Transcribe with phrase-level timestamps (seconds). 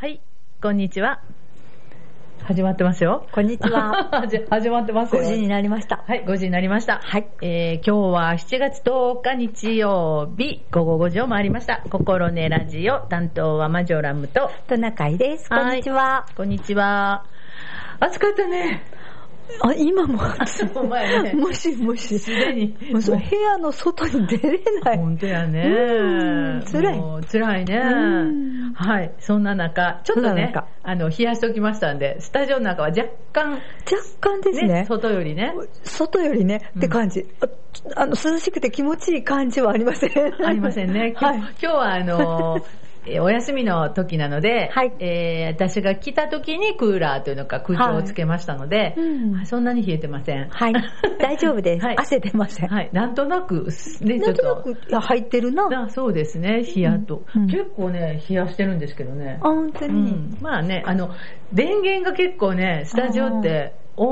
[0.00, 0.18] はい、
[0.62, 1.20] こんにちは。
[2.44, 3.26] 始まってますよ。
[3.32, 4.08] こんにちは。
[4.22, 5.20] 始始まってますよ。
[5.20, 6.04] 5時になりました。
[6.06, 7.00] はい、5時になりました。
[7.04, 7.28] はい。
[7.42, 11.82] えー、今日は7月10日日曜日、午後5時を回りました。
[11.90, 15.50] 心根ラジオ、担当はマジョラムと、トナカイです。
[15.50, 16.24] こはいんにちは。
[16.34, 17.26] こんにちは。
[18.00, 18.82] 暑かったね。
[19.62, 20.18] あ、今も
[20.74, 21.32] お前ね。
[21.34, 22.18] もしもし。
[22.18, 22.68] すでに。
[22.92, 24.98] もう部屋の外に出れない。
[24.98, 26.64] 本当やねうん。
[26.70, 28.24] 辛いもう辛いねう
[28.70, 28.72] ん。
[28.74, 29.14] はい。
[29.18, 33.60] そんな中、ちょっとねあの、冷やしておきましたんで、スタジオの中は若干、若
[34.20, 34.84] 干ですね、ね。
[34.88, 35.52] 外よりね、
[35.84, 37.26] 外よりね、うんって感じ。
[37.40, 40.44] ああの、涼しくて気持ちいい感じはありません。
[40.44, 41.14] ありませんね。
[41.18, 41.46] 今はい日。
[41.46, 42.89] 今日はあの、えー
[43.20, 50.48] お休みの時なので、はいえー私が来た時にクーラーというのか空調をつけましたので、うんそんなに冷えてません。
[50.48, 50.72] はい。
[51.18, 51.84] 大丈夫です。
[51.86, 52.68] はい汗出ません。
[52.68, 52.90] はい。
[52.92, 53.68] なんとなく、
[54.02, 54.44] ね、ちょっと。
[54.44, 55.68] なんとなく、入ってるな。
[55.84, 59.38] あそうですね、冷やと、うん結構ね、冷やしてるんですけどね。
[59.40, 60.12] あ、本当うに。
[60.12, 61.10] ん、まあね、あの、
[61.52, 64.06] 電源が結構ね、スタジオって、お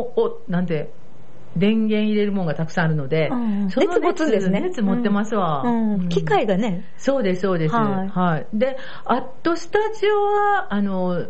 [0.00, 0.94] おなんて、
[1.56, 5.64] 電源入れるもんがたくさんあるので、うんその熱ですね熱持ってますわ。
[6.08, 7.74] 機械がね、そうです、そうです。
[7.74, 8.08] は。
[8.08, 11.26] はいいで、あとスタジオは、あの、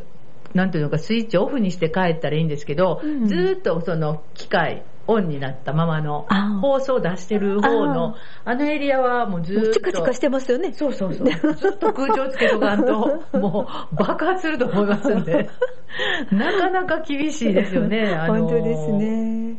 [0.55, 6.27] なんていうのか、スイッチオフにして帰ったらいいんですけど、うんずーっとその機械、オンになったままの
[6.61, 9.73] 放送出してる方の、あのエリアはもうずーっと。
[9.73, 10.73] チカチカしてますよね。
[10.73, 11.55] そうそうそう。
[11.55, 15.49] ずっと空調つけとかんと、 もう爆発すると思いますんで。
[16.33, 18.15] なかなか厳しいですよね。
[18.15, 18.93] あの本当です。
[18.93, 19.57] ね。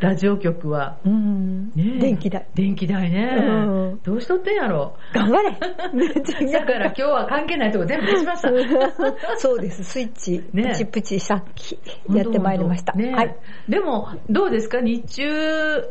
[0.00, 0.98] ラジオ局は。
[1.04, 1.68] うん。
[1.74, 2.46] ねえ電気代。
[2.54, 3.34] 電気代ね。
[3.38, 3.42] う
[3.94, 4.96] んどうしとってんやろ。
[5.14, 5.50] 頑張れ
[6.52, 8.50] だから今日は関係ないとこ全部消しました。
[9.38, 11.78] そうです、スイッチ、ねプチプチさっき
[12.12, 12.92] やってまいりました。
[12.92, 13.36] ねはい。
[13.68, 14.80] でも、どうですか？
[14.80, 15.82] 日中、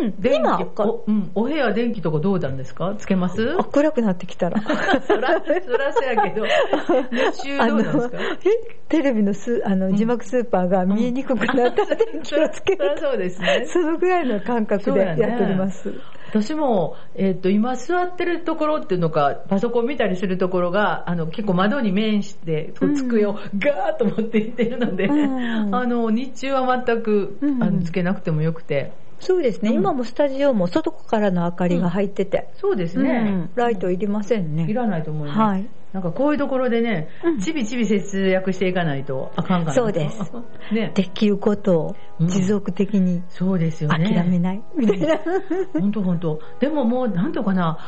[0.00, 2.94] うん、電今気、お,、うん、お部屋電気とかどうなんですか？
[2.96, 3.56] つけます？
[3.58, 4.60] あ暗くなってきたら。
[5.06, 6.46] そら、そらそやけど、
[7.12, 8.18] 日中どうなんですか？
[8.18, 12.78] えテレビのスあの字幕スーパーが見えにくくなったら電気をつける。
[12.78, 13.64] そらそうですね。
[13.66, 15.92] そのぐらいの感覚でやっております。
[16.30, 25.72] 私も、えっ、と、今座ってるところっていうのか、パソコン見たりするところが、あの、結構窓に面して、机をガーッと持っていってるので、うん。
[25.72, 27.62] あの、日中は全く、うん。
[27.62, 29.03] あのつけなくてもよくて。
[29.20, 33.50] そうですね、うん今もスタジオも外からの明かりが入ってて、そうですうねん。
[33.54, 34.66] ライトいりませんね。
[34.68, 35.40] いらないと思います。
[35.40, 35.68] はい。
[35.92, 40.32] なんかこういうところでね、うんちびちび節約していかないとあかんかなとそうです。
[40.74, 40.92] ね。
[40.94, 44.12] できることを持続的にそうですよね。
[44.14, 45.18] 諦めない、みたいな。
[45.80, 46.40] 本当本当。
[46.60, 47.78] でももう、なんとかな、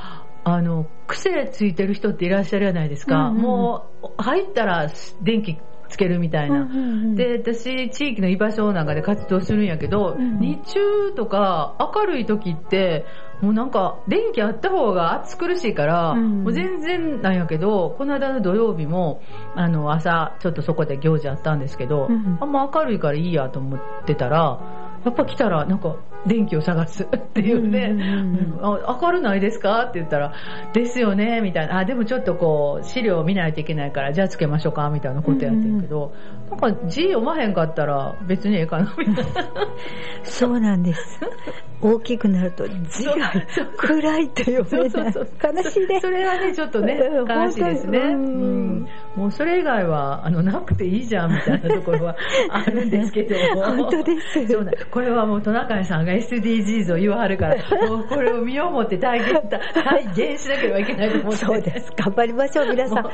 [0.45, 3.17] あの、癖ついてる人っていらっしゃるじゃないですか。
[3.17, 4.89] うんうんうんもう、入ったら
[5.23, 5.59] 電気
[5.89, 6.63] つけるみたいな。
[6.63, 7.15] うんうんうん。
[7.15, 13.07] で、私、地域の居場所なんかで活動するんやけど、うん日中とか明るい時って、
[13.41, 16.45] もうなんか、電気あった方が暑苦しいから、うん。
[16.45, 19.23] もう全然なんやけど、この間の土曜日も、
[19.55, 22.39] あの、朝、ちょっとそこで行事あったんですけど、うん。
[22.41, 24.61] あんま明るいからいいやと思ってたら、
[25.05, 30.33] やっぱ来たら、なんか、電気を探すって言って、うん明るないですかって言ったら、
[30.73, 31.79] ですよね、みたいな。
[31.79, 36.13] あ、でもちょっとこう、資料を見ないといけないから、じゃあつけましょうか、みたいなことやってんけど、
[36.51, 39.25] なんか字読まへんかったら別にええかな、みたいな。
[40.23, 41.21] そうなんです。
[41.81, 43.33] 大きくなると字が
[43.77, 45.15] 暗いと読めない。
[45.15, 46.01] 悲しいね。
[46.01, 47.99] それはね、ちょっとねう、ん悲しいですね。
[47.99, 48.89] ううんん。
[49.17, 52.17] もうそれ以外は、あの、なくていいじゃん、みたいなところは
[52.51, 53.35] あるんですけど。
[53.65, 57.57] 本当ですそうなんこれはもうトナカイさんが SDGs を言わはるから、
[57.89, 59.41] もうこれを身をもって体現、
[59.73, 61.37] 体現しなければいけないと思って。
[61.39, 61.93] そうです。
[61.97, 63.11] 頑張りましょう、皆さん。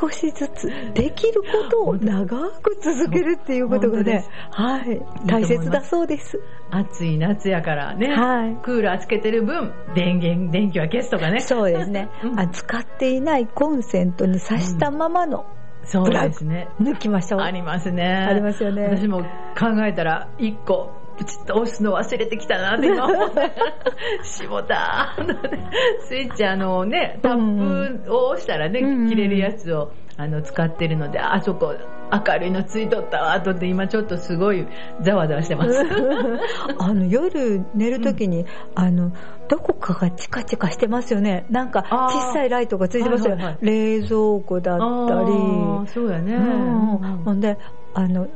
[0.00, 6.38] 少しずつ、できることを長く続けるっていうことがねはい、大切だそうです。
[6.70, 8.14] 暑い夏やからね。
[8.14, 11.40] はいクーラーつけてる分、電源、電気は消すとかね。
[11.40, 12.38] そうですね うん。
[12.38, 15.46] あ使っていないコンセントに挿したままの
[15.84, 16.68] そうですね。
[16.80, 17.40] 抜きましょう。
[17.40, 18.04] ありますね。
[18.04, 19.22] ありますよね私も
[19.58, 23.52] 考えたら、一個、プチッと押すの忘れてきたなって今思って。
[24.22, 25.16] しもた
[26.04, 31.74] スイッチあのね、タップを押したらね、うん切れるやつをあの使ってるので、あそこ
[32.12, 34.66] 明るいのついとったわ、とって今ちょっとすごい
[35.00, 35.70] ざわざわしてます。
[36.78, 39.12] あの夜寝るときに、あの
[39.48, 41.46] どこかがチカチカしてますよね。
[41.50, 45.88] なんか小さいライトがついてますよ、はいはいはい冷蔵庫だったり。
[45.88, 46.34] そうやね。
[46.34, 46.98] うん。
[47.24, 47.58] ほんで
[47.94, 48.26] あの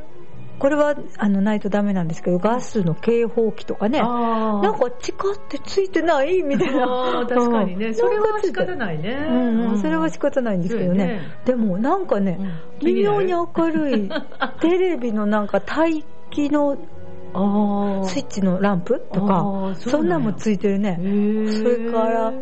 [0.62, 3.99] これはあのないとダメなんですけどガスの警報器とかね。
[3.99, 7.26] なんかチカってついてないみたいな。
[7.29, 9.26] 確かにね、う んそれは仕方ないね。
[9.29, 9.79] うんうん。
[9.79, 11.20] それは仕方ないんですけどね。
[11.44, 12.87] でもなんかね、うん。
[12.87, 14.09] 微妙に明るい
[14.62, 20.97] テレビのなんか待機のスイッチのランプとあかーそんなんもついてるね。
[20.97, 22.32] それから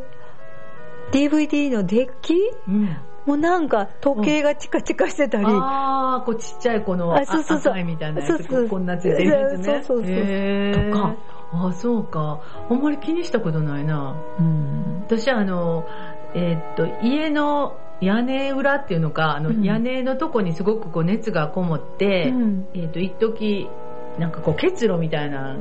[1.11, 2.35] DVD のデッキ
[2.69, 2.97] うん
[3.31, 8.69] もうなんか時計がチカチカしてたり、ああ、こうちっちゃいこのあそうそうみたいなやつそうそう。
[8.69, 9.83] こんなついてるやつね。
[9.85, 10.93] そうそうそう。
[10.93, 11.17] とか。
[11.53, 12.41] ああ、そうか。
[12.69, 14.25] あんまり気にしたことないな。
[14.39, 15.05] うん。
[15.07, 15.87] 私はあの、
[16.35, 19.63] えーっと、家の屋根裏っていうのか、あの、うん。
[19.63, 22.69] 屋根のとこにすごくこう熱がこもって、うん。
[22.75, 23.71] えーっと、一時
[24.17, 25.59] なんかこう結露みたいな、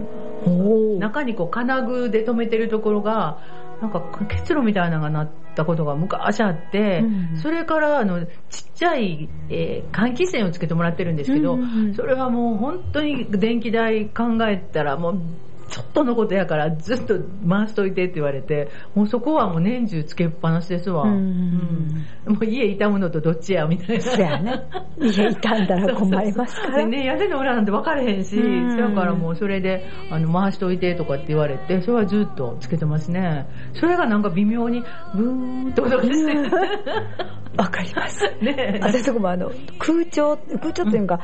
[0.99, 3.39] 中にこう金具で留めてるところが、
[3.79, 5.29] なんか結露みたいなのがなっ
[5.59, 8.31] たことが昔あって、うんそれからあの、ちっ
[8.75, 15.21] ちゃい、えー換気扇をつけてもらってるんですけど、うんそれはもう本当に電気代考えたらもう、
[15.69, 17.15] ちょっとのことやからずっと
[17.47, 21.03] 回しといてって言われて、もうそこはもう年中つけっぱなしですわ。
[21.03, 21.11] うん。
[21.11, 24.03] うん もう家傷むのとどっちやみたいな。
[24.03, 24.63] そうやね。
[24.99, 26.77] 家傷んだら困りますから。
[26.77, 33.47] でね、屋根の裏なんて分かれへんし、うんだからもうそれで、あの、回しといてとかって言われて、それはずっとつけてますね。
[33.73, 34.83] それがなんか微妙に、
[35.15, 36.49] ブーンと音がしてる。
[37.57, 38.23] わかります。
[38.41, 41.19] ね私とこもあの、空調、空調っていうか、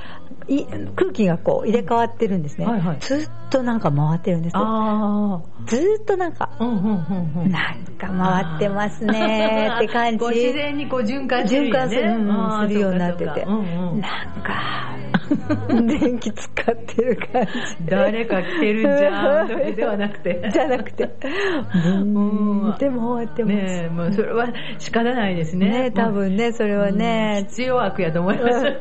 [0.48, 0.66] い
[0.96, 2.66] 空気がこう入れ替わってるんですね。
[2.66, 4.62] はいはいずっとなんか回ってるんですよ。
[4.64, 7.52] あずっとなんか、あ、うんうんうんうん。
[7.52, 10.20] なんか回ってますねって感じ。
[10.20, 11.70] こう自然にこう循環するよね。
[11.70, 13.44] 循環するうんするようになってて。
[13.44, 14.02] そうんうん。
[14.02, 14.96] なんか、
[15.68, 17.50] 電気使ってる感じ。
[17.86, 20.50] 誰か来てるんじゃん、それではなくて。
[20.52, 23.56] じゃなくて、ブーンって回ってます。
[23.56, 24.48] ねえ、もうそれは
[24.78, 25.70] 仕方ないですね。
[25.70, 26.98] ね多分ね、それはうん。
[26.98, 28.72] ね、必要悪やと思いますよ。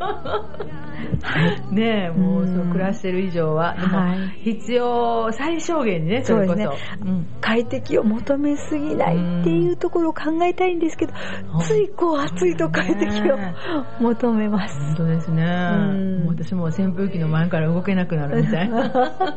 [1.70, 3.74] ねえ、もうそう暮らしてる以上は。
[3.74, 4.28] でもはい。
[4.42, 6.74] 必要最小限にね、それこそ。
[7.40, 11.14] 快適を求めすぎないっていうところを考えたいんですけど、
[11.54, 11.60] うん。
[11.60, 11.88] つい。
[11.88, 13.54] こう暑いと快適をね
[14.00, 14.78] 求めます。
[14.78, 15.44] 本当ですね。
[15.44, 18.92] んもう私も扇風機の前から動けなくなるみたいな。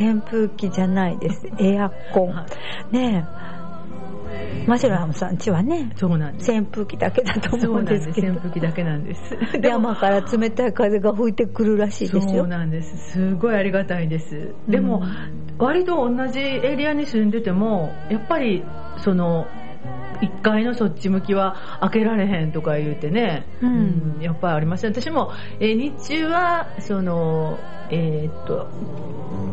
[0.00, 1.46] 扇風機じゃないです。
[1.58, 2.46] エアコンは。
[2.90, 3.50] ねえ。
[4.66, 6.52] マシュラムさんちはね、そうなんです。
[6.52, 8.12] 扇風機だけだと思うんです。
[8.12, 8.28] けど。
[8.28, 9.36] 扇風機だけなんです。
[9.62, 12.46] 山から冷たい風が吹いてくるらしいですそうよ。
[12.46, 13.12] なんです。
[13.12, 14.54] すごいありがたいです。
[14.68, 15.02] でも、
[15.58, 18.64] 割と同じエリアに住んでても、やっぱり、
[18.98, 19.46] その、
[20.20, 24.18] 1階のそっち向きは開けられへんとか言うてね、うん。
[24.20, 28.70] やっぱりあります私も、えー日中は、その、えーっと、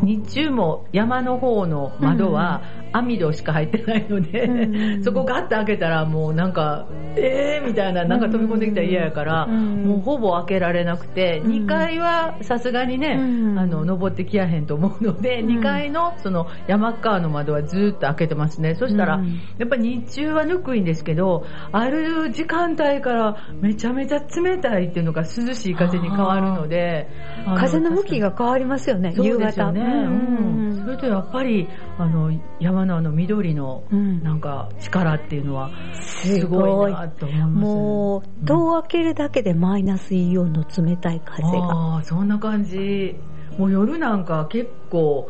[0.03, 5.03] 日中も山の方の窓は網戸しか入ってないので、うん。
[5.03, 9.83] そこガッと開けたらもうなんか、えーみたいな、なんか飛び込んできたら嫌やから、うん。
[9.85, 11.65] もうほぼ開けられなくて、うん。
[11.65, 13.59] 2階はさすがにね、うん。
[13.59, 15.59] あの、登ってきやへんと思うので、うん。
[15.59, 18.75] 2階のその山側の窓はずっと開けてますね。
[18.75, 19.41] そしたら、うん。
[19.57, 27.07] やっぱ日中はぬくいんですけど、ある時間帯からめちゃめちゃ冷たいっていうのが涼しい風に変わるので、
[27.45, 29.45] の風の向きが変わりますよね、そう夕方。
[29.45, 29.81] ですよね。
[29.81, 30.75] うん。
[30.75, 31.67] そうんれとやっぱり、
[31.97, 35.69] あの、山のあの緑の、なんか力っていうのは、
[35.99, 37.53] すごいなと思います。
[37.53, 41.49] もう、戸を開けるだけでマイナスイオンの冷たい風が。
[41.49, 43.15] ああ、そんな感じ。
[43.57, 45.29] もう夜なんか結構、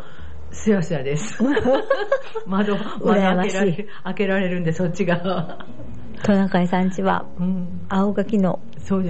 [0.52, 1.44] すやすやです。
[2.46, 5.66] 窓、窓開けられる、開けられるんで、そっち側。
[6.24, 7.82] トナカイさんちは、うん。
[7.90, 8.60] 青垣の。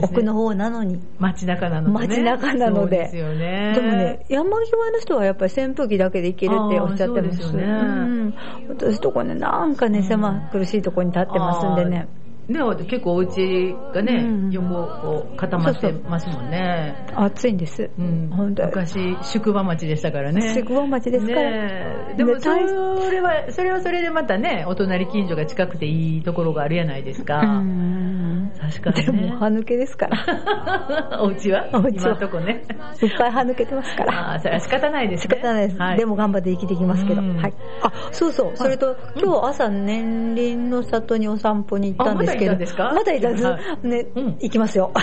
[0.02, 1.00] 奥の方なのに。
[1.20, 2.24] 街中なので、ね。
[2.24, 3.74] 街中なのでですよね。
[3.76, 7.42] でもね、山際の人はやっぱり扇風機だけでいけるっておっしゃってます。
[7.42, 8.34] よねうん
[8.70, 12.08] 私とこね、なんかね、うん狭苦しいとこに立ってますんでね。
[12.48, 14.68] ね、結構お家がね、うん横
[15.02, 16.96] こう固まってますもんね。
[17.16, 17.90] 暑いんです。
[18.00, 20.54] うん、本当昔、宿場町でしたからね。
[20.54, 21.42] 宿場町ですから。
[21.42, 27.40] ねえでもそれは、それはそれでまたね、お隣近所が近くていいところがあるやないですか。
[27.40, 31.20] うん確かにでねも、歯抜けですから。
[31.22, 31.68] お家は？
[31.74, 32.64] お家は今んとこね。
[33.02, 34.32] いっぱい歯抜けてますから。
[34.32, 35.36] ああ、それは仕方ないですね。
[35.36, 35.80] 仕方ないです。
[35.80, 37.22] はいでも頑張って生きてきますけど。
[37.22, 37.54] うんはい。
[37.82, 38.52] あ、そうそう。
[38.56, 42.52] それと、今日朝年輪の里にお散歩に行ったんですけど。
[42.52, 43.98] あまだ行ったんですかまだ
[44.40, 44.92] 行きますよ。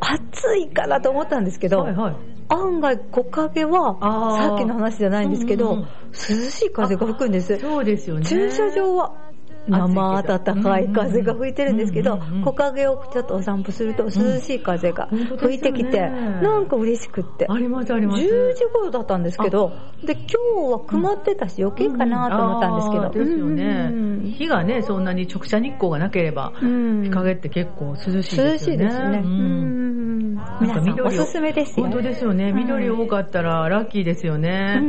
[0.00, 1.86] 暑いかなと思ったんですけど。
[2.50, 6.14] 案外木陰は、さっきの話じゃないんですけど、涼
[6.50, 7.58] しい風が吹くんです。
[7.58, 8.24] そうですよね。
[8.24, 9.12] 駐車場は
[9.68, 15.08] 生暖かい風が吹いてるんですけど木陰をちょっとお散歩すると涼しい風が
[15.38, 17.46] 吹いてきて、なんか嬉しくって。
[17.48, 18.22] ありますあります。
[18.22, 19.72] 10時頃だったんですけど、
[20.04, 20.22] で、今
[20.68, 23.10] 日は曇ってたし余計かなと思ったんですけど。
[23.10, 24.30] ですようんね。
[24.32, 28.58] 日がね、そんなに直射日光がなければ、うん日陰って結構涼しい涼ですよね。
[28.58, 29.22] しいですね。
[30.60, 31.86] 皆さんおすすめですよ。
[31.86, 32.52] 本当ですよね。
[32.52, 34.80] 緑多かったらラッキーですよね。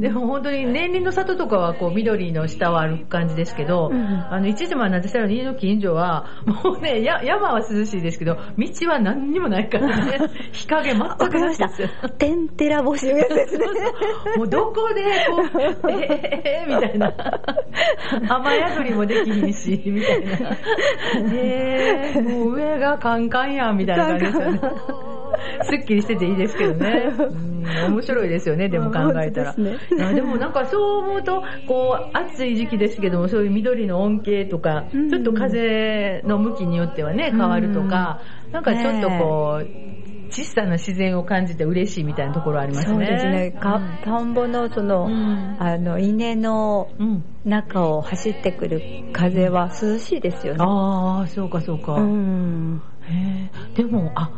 [0.00, 3.90] でも本当に年輪の里とかはこう緑の下は歩く感じですけど、
[4.30, 10.18] あの、一時まで私らの家の近所は、 もうね、や山は涼しいですけど、道は何にもないからね、
[10.52, 11.88] 日陰全くないですよ。
[12.18, 13.66] てんてら星のやつですね。
[14.36, 17.12] もうどこでこう、えー、みたいな。
[18.28, 20.56] 雨宿りもできひんし、みたいな。
[21.32, 24.60] えー、もう上がカンカンやん、みたいな感じですよね。
[25.62, 27.12] すっきりしてていいですけどね。
[27.88, 29.54] 面白いですよね、 でも考えたら。
[29.54, 29.76] ね、
[30.14, 38.20] でもなんかそう思うと、こう、暑い時期ですけども、そういう緑の恩恵とか、ちょっと風の向きによってはね、変わるとか、
[38.52, 39.66] なんかちょっとこう、
[40.30, 42.92] 小さな自然を感じて嬉しいみたいなところありますね。
[42.92, 43.50] そうですね。
[43.52, 46.88] か田んぼのその、うん、あの、稲の
[47.44, 50.58] 中を走ってくる風は涼しいですよね。
[50.60, 51.94] ああ、そうかそうか。
[51.94, 54.30] うん、へでも、あ、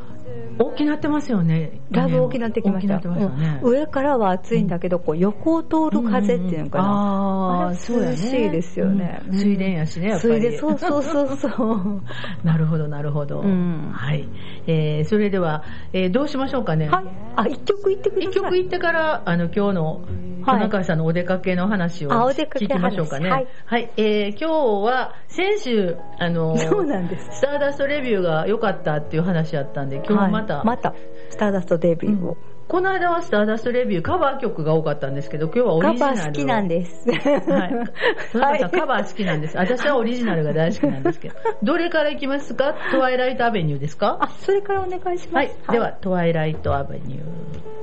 [0.59, 1.81] 大きなってますよね。
[1.91, 2.99] だいぶ大きなってきました。
[2.99, 6.85] ね、上からは暑いんだけど、こう横を通る風っていうのかな。
[6.85, 9.21] ああ、涼しいですよね。
[9.31, 10.35] 水田やしね、やっぱり。
[10.35, 12.03] 水田、そうそうそうそう。
[12.45, 13.41] なるほど、なるほど。
[13.41, 14.29] はい。
[14.67, 15.63] えー、それでは、
[15.93, 16.89] えー、どうしましょうかね。
[16.89, 17.05] はい。
[17.37, 18.31] あ、一曲言ってください。
[18.31, 20.01] 一曲言ってから、あの、今日の、
[20.45, 23.31] 田中さんのお出かけの話を聞きましょうかね。
[23.31, 23.47] はい。
[23.67, 27.29] はい、えー、今日は、先週、あの、そうなんです。
[27.33, 30.95] スターダストレビューが良かったっていう話あったんで、今日また、また、
[31.31, 32.37] スターダストデビューを。
[32.67, 36.17] この間はスターダストレビューカバー曲が多かったんですけど、今日はオリジナル。
[36.17, 37.09] カバー好きなんです。
[37.11, 38.71] はい。
[38.71, 39.57] カバー好きなんです。
[39.57, 41.35] 私はオリジナルが大好きなんですけど。
[41.63, 42.75] どれからいきますか？
[42.93, 44.19] トワイライトアベニューですか？
[44.21, 45.35] あ、それからお願いします。
[45.35, 45.51] はい。
[45.71, 47.23] では、トワイライトアベニュー、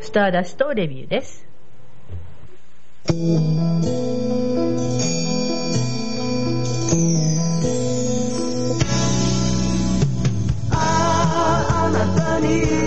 [0.02, 1.48] スターダストレビューです。
[12.40, 12.85] に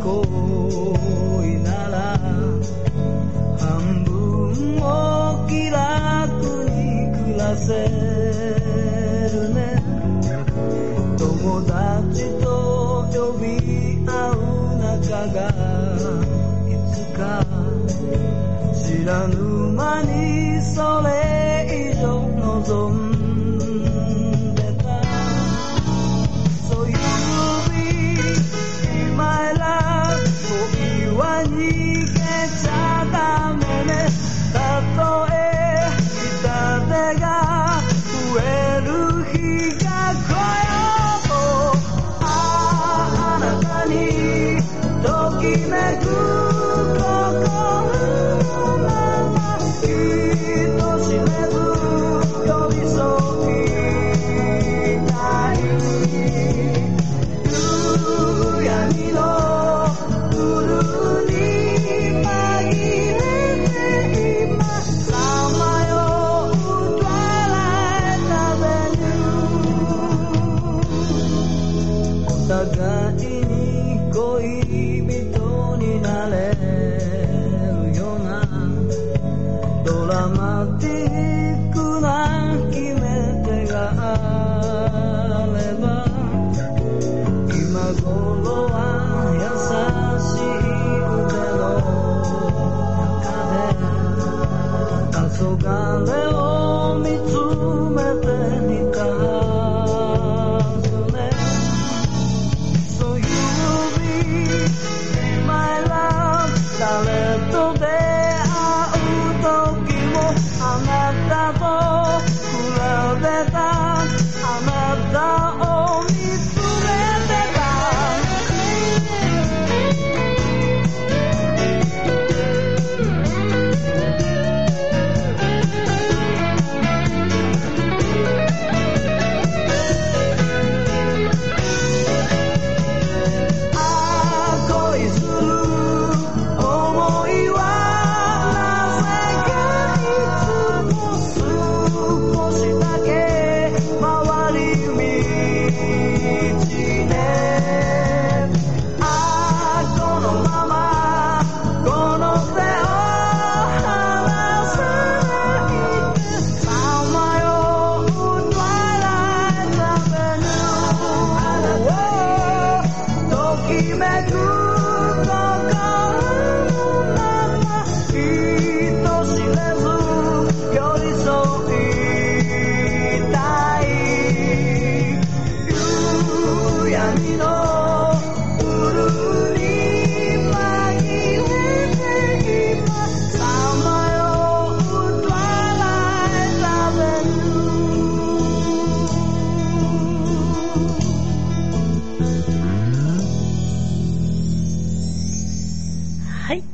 [0.00, 2.18] 恋なら
[3.58, 4.12] 半分
[4.80, 5.80] を気楽
[6.70, 6.76] に
[7.12, 7.72] 暮らせ
[9.32, 9.82] るね。
[11.18, 11.72] 友達
[12.40, 12.46] と
[13.12, 13.46] 呼び
[14.06, 15.38] 合う仲が
[16.68, 17.20] いつか
[18.74, 19.36] 知らぬ
[19.72, 21.10] 間にそれ
[21.90, 23.01] 以上望ん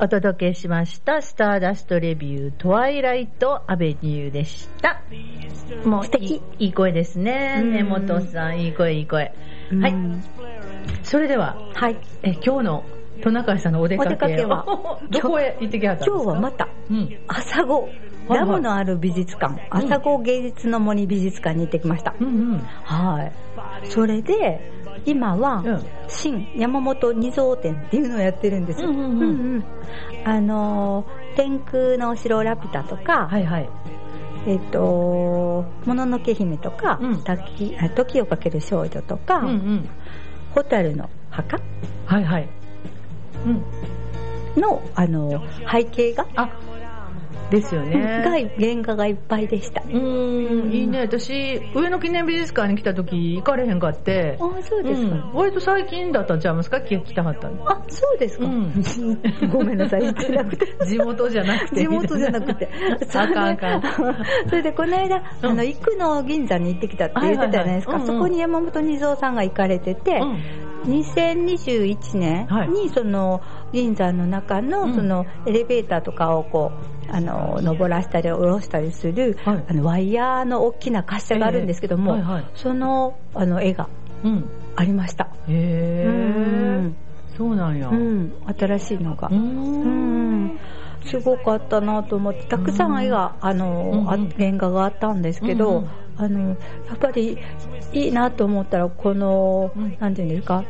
[0.09, 1.21] お届けしました。
[1.21, 5.03] スターダストレビュー、トワイライトアベニューでした。
[5.85, 7.61] もう素敵いい声ですね。
[7.63, 9.31] 根本さん、いい声、いい声。
[9.79, 9.93] はい。
[11.03, 11.97] それでは、はい。
[12.23, 12.83] え、今日の
[13.21, 14.65] トナカイさんのお出かけお出かけは、
[15.11, 16.15] どこへ行ってきはったんですか？
[16.15, 17.89] 今日はまた、うん、朝子、
[18.29, 22.15] ダムのある美術館、朝子芸術の森美術館に行ってきました。
[22.19, 23.31] うんうん、はい。
[23.83, 24.71] それで、
[25.05, 25.63] 今は、
[26.07, 28.81] 新山本二蔵展っていうのをやってるんです。
[28.81, 28.89] よ。
[30.25, 33.69] あの天空の城ラピュタとか、はいはい、
[34.47, 39.89] えっ、ー、と、もののけ姫とか、うん、時時をかける少女とか、うんうん、
[40.53, 41.59] ホタルの墓
[42.05, 42.49] はいはい。
[43.45, 46.49] うん、の、あの、背景が、あ、
[47.49, 48.21] ですよね。
[48.23, 49.81] が原画がいっぱいでした。
[49.81, 51.01] うん、いいね。
[51.01, 54.37] 私、上野記念美術館に来た時行かれへんかって。
[54.39, 55.31] あ、そうですか。
[55.33, 56.81] 割と最近だったんちゃいますか？
[56.81, 57.69] 来たはったの。
[57.69, 58.45] あ、そうですか。
[59.51, 60.67] ごめんなさい、言ってなくて。
[60.85, 61.75] 地元じゃなくて。
[61.81, 62.69] 地元じゃなくて。
[63.15, 63.81] あかんあかん。
[64.47, 67.99] それで、この間、あの、生野銀座に行ってきたって言ってたじゃないですか。
[67.99, 70.21] そこに山本二蔵さんが行かれてて、
[70.85, 76.71] 2021年にその銀山の中のそのエレベーターとかをこ
[77.07, 82.33] うあの登らせたり下ろしたりする、はい、あのワイヤーの大きな滑車があるんですけども、えーはい。
[82.35, 83.89] はい、そのあの絵が
[84.75, 85.25] ありました。
[85.25, 89.29] へ、えー、そうなんや、うん、新しいのが。
[89.31, 90.59] うん。
[91.05, 94.05] すごかったなと思ってたくさん絵が、あの、
[94.37, 96.55] 原画があったんですけど、あのや
[96.93, 97.37] っぱり
[97.93, 100.65] いいなと思ったらこの、なんていうんですか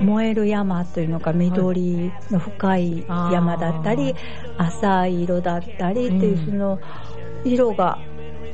[0.00, 4.14] 燃える山というのか緑の深い山だったり、
[4.56, 6.78] 浅い色だったりっていうその
[7.44, 7.98] 色が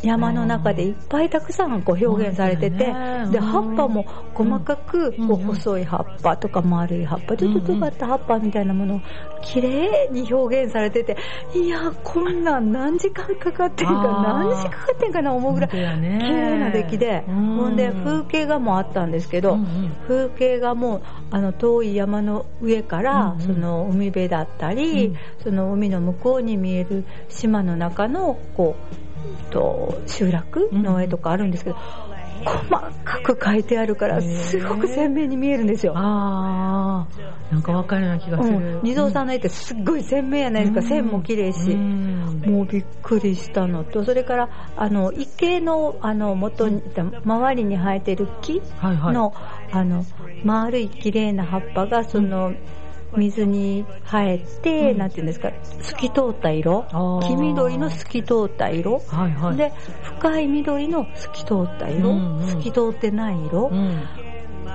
[0.02, 9.00] 山の中でいっぱいたくさんこう表現されてて、で葉っぱも細かくこう細い葉っぱとか丸い葉っぱちょっと尖った葉っぱみたいなものを
[9.42, 11.16] 綺麗に表現されてて
[11.54, 19.58] いやこんなん何時間かかってんか何時間かかってんかな思うぐらい綺麗な出来でほんで風景画もあったんですけど
[20.06, 29.07] 風景画もあの遠い山の上からその海辺だったりその海の向こうに見える島の中のこう
[29.50, 31.76] と集落の絵とかあるんですけど、
[32.44, 32.68] 細
[33.04, 35.92] かく書いてあるからすごく鮮明に見えるんですよ。
[35.96, 38.56] ああ、なんかわかるような気がする。
[38.56, 40.82] うん、二蔵さんの絵ってすっごい鮮明やないですか。
[40.82, 46.82] 線も綺麗し、もうびっくりしたのと、それからあの池のあの元に
[47.24, 49.16] 周りに生えてる木の、はいはい、
[49.72, 50.04] あの
[50.44, 52.52] 丸い綺麗な葉っぱがその、
[53.16, 55.50] 水に生えて、うん、なんていうんですか、
[55.82, 56.86] 透き通った色、
[57.22, 64.02] 黄緑の透き通った色、はいはい、で、深い緑の透き通った色、うんうん、透き通ってない色、うん。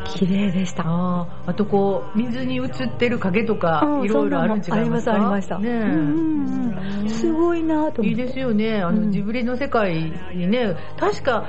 [0.06, 0.84] 綺麗でした。
[0.86, 4.76] ああとこう水に映ってる影とかいろいろあるん違いますか？
[4.76, 5.60] ありますありました。
[5.60, 8.08] ね、うん、すごいなと思って。
[8.08, 8.82] いいですよね。
[8.82, 11.48] あの、ジブリの世界にね確か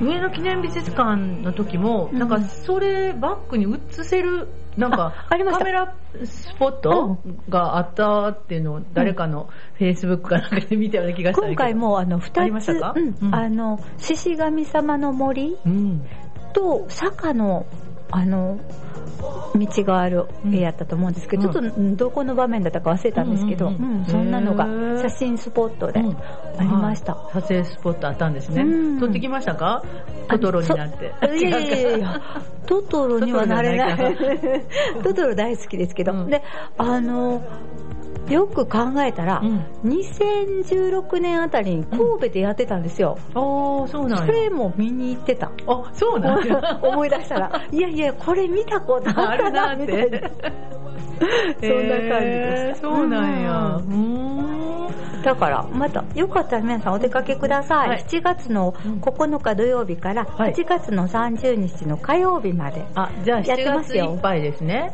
[0.00, 15.56] 上野記念美術館の時も、なんかそれバックに映せるなんか、カメラスポットがあったっていうのを誰かのフェイスブックかなんかで見たような気がした今回もあの2つ、あうん、あの、獅子神様の森
[16.52, 17.66] と坂の、
[18.10, 18.58] あの、
[19.54, 24.64] 道がある絵やったと思うんですけど、うん、ちょっとどこの場面だったか忘れたんですけど、うんうんうん、そんなのが
[25.02, 27.16] 写真スポットでありました。
[27.32, 28.64] 撮影スポットあったんですね。
[29.00, 29.82] 撮ってきましたか？
[30.28, 31.12] トトロになって。
[31.38, 32.22] いやいやいや
[32.66, 34.14] トトロにはなれない。
[35.02, 36.42] トトロ 大好きですけど、で、
[36.78, 37.42] あの、
[38.28, 43.18] よく考えたら、うん、2016年あたりに神戸でやってたんですよ。
[43.34, 45.50] うん、ああ、そうなんそれも見に行ってた。
[45.66, 46.42] あ、そうなん
[46.82, 50.30] 思い出したら、いやいや、これ見たことあるなって。
[51.60, 52.88] そんな感じでした。
[52.88, 53.80] そうなんや。
[55.22, 57.88] だから、また、よかったら皆さんお出かけください。
[57.88, 62.84] はい、7月の9日土曜日から8月の30日の火曜日まで。
[62.94, 64.92] あ、じゃあ7月いっぱいですね。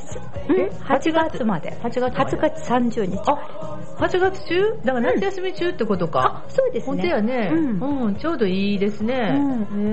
[0.48, 1.72] うん ?8 月まで。
[1.82, 4.62] 8月 ,8 月30日あ、8月中？
[4.84, 6.44] だから夏休み中ってことか。
[6.46, 6.92] あ、そうですね。
[6.92, 7.50] 本当やね。
[7.52, 8.16] うん。
[8.16, 9.34] ちょうどいいですね。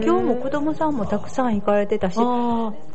[0.03, 2.15] 今日も子供さんもたくさん行かれてたし、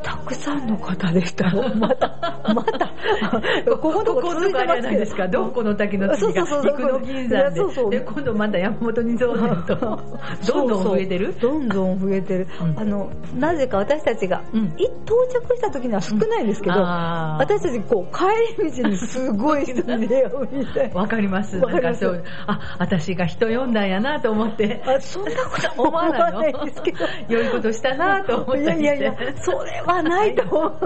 [0.02, 1.50] たくさんの方でした。
[1.76, 2.88] また、また、
[3.70, 5.28] ここのとこ続いてますけど。
[5.28, 7.90] どこの滝の次が、陸の銀山でそうそう。
[7.90, 11.34] で今度また山本に そうねんとどんどん増えてる？
[11.40, 12.78] どんどん増えてる、うん。
[12.78, 20.94] あのなぜか私たちが、到着した時には少ないんですけど、私たちこう帰り道にすごい人に出会うみたいな。
[21.00, 21.58] わかります。
[21.58, 28.62] なんかそう、あ、私が人読んだんやなと思って、あそんなこと思わないですけど良いことしたなと思って。
[28.62, 30.78] いやいやいや、それはないと思う。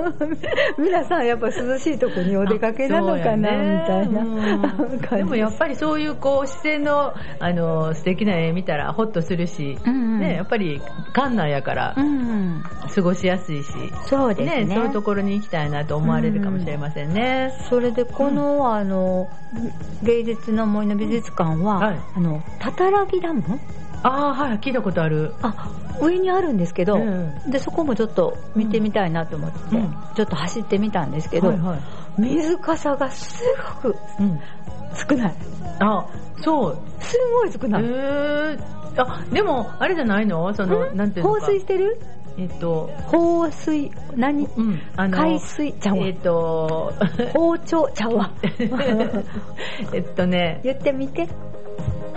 [0.78, 5.16] 皆さんやっぱ涼しいとこにお出かけなのかな、みたいな。
[5.16, 10.80] でもやっぱりそういうこう自然のあの素敵な絵見たらホッとするし、うんうんね、やっぱり
[11.14, 12.62] 館内やからうん、
[12.94, 13.70] 過ごしやすいし、
[14.08, 14.74] そうですね。
[14.74, 17.52] そういうところに行きたいなと思われるかもしれませんね。
[17.68, 19.28] それでこの、あの
[20.02, 23.42] 芸術の森の美術館は、はいあのたたらぎダム？
[24.02, 25.34] ああ、はい、聞いたことある。
[25.42, 31.80] あ上にあるんですけど、うんでそこもちょっと見てみたいなと思って、うんちょっと走ってみたんですけど、はいはい。
[32.20, 33.42] 水かさがす
[33.82, 34.40] ごくうん。
[34.94, 35.34] 少ない
[35.82, 36.06] あ、
[36.42, 36.78] そう。
[37.00, 38.58] すごい少へない、ー。
[38.96, 40.52] あ、でも、あれじゃないの？
[40.54, 40.96] その、ん？
[40.96, 41.40] なんていうのか。
[41.40, 41.98] 放水してる？
[42.38, 43.90] えっと、放水？
[44.16, 44.46] 何？
[44.56, 45.72] うん、あの、海水？
[45.74, 46.92] ちゃうわえっと、
[47.34, 47.90] 包丁？
[47.94, 48.30] ちゃうわ
[49.92, 51.28] えっとね、言ってみて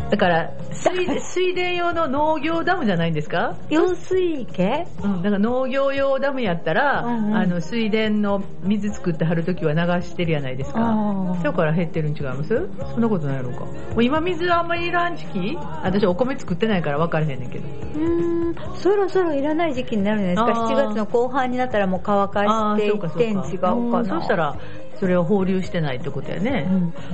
[0.09, 3.55] だから、水、 水田用の農業ダムじゃないんですか？
[3.69, 4.85] 用水池？
[5.03, 7.35] うん、だから農業用ダムやったら、うんうん。
[7.35, 10.79] あの、水田の水作ってはるときは流してるやないですか。
[10.81, 12.69] あだから減ってるん違います？
[12.93, 13.61] そんなことないのか。
[13.65, 15.57] もう今水あんまりいらん時期？
[15.83, 17.65] 私お米作ってないから分からへんねんけど。
[17.95, 20.43] うーんそろそろいらない時期になるんですか。
[20.45, 20.67] あー。
[20.67, 22.41] 7月の後半になったらもう乾か
[22.73, 23.23] あしてーそうかそうか。
[23.23, 24.55] 1点違うしたら、
[24.99, 26.67] それを放流してないってことやね。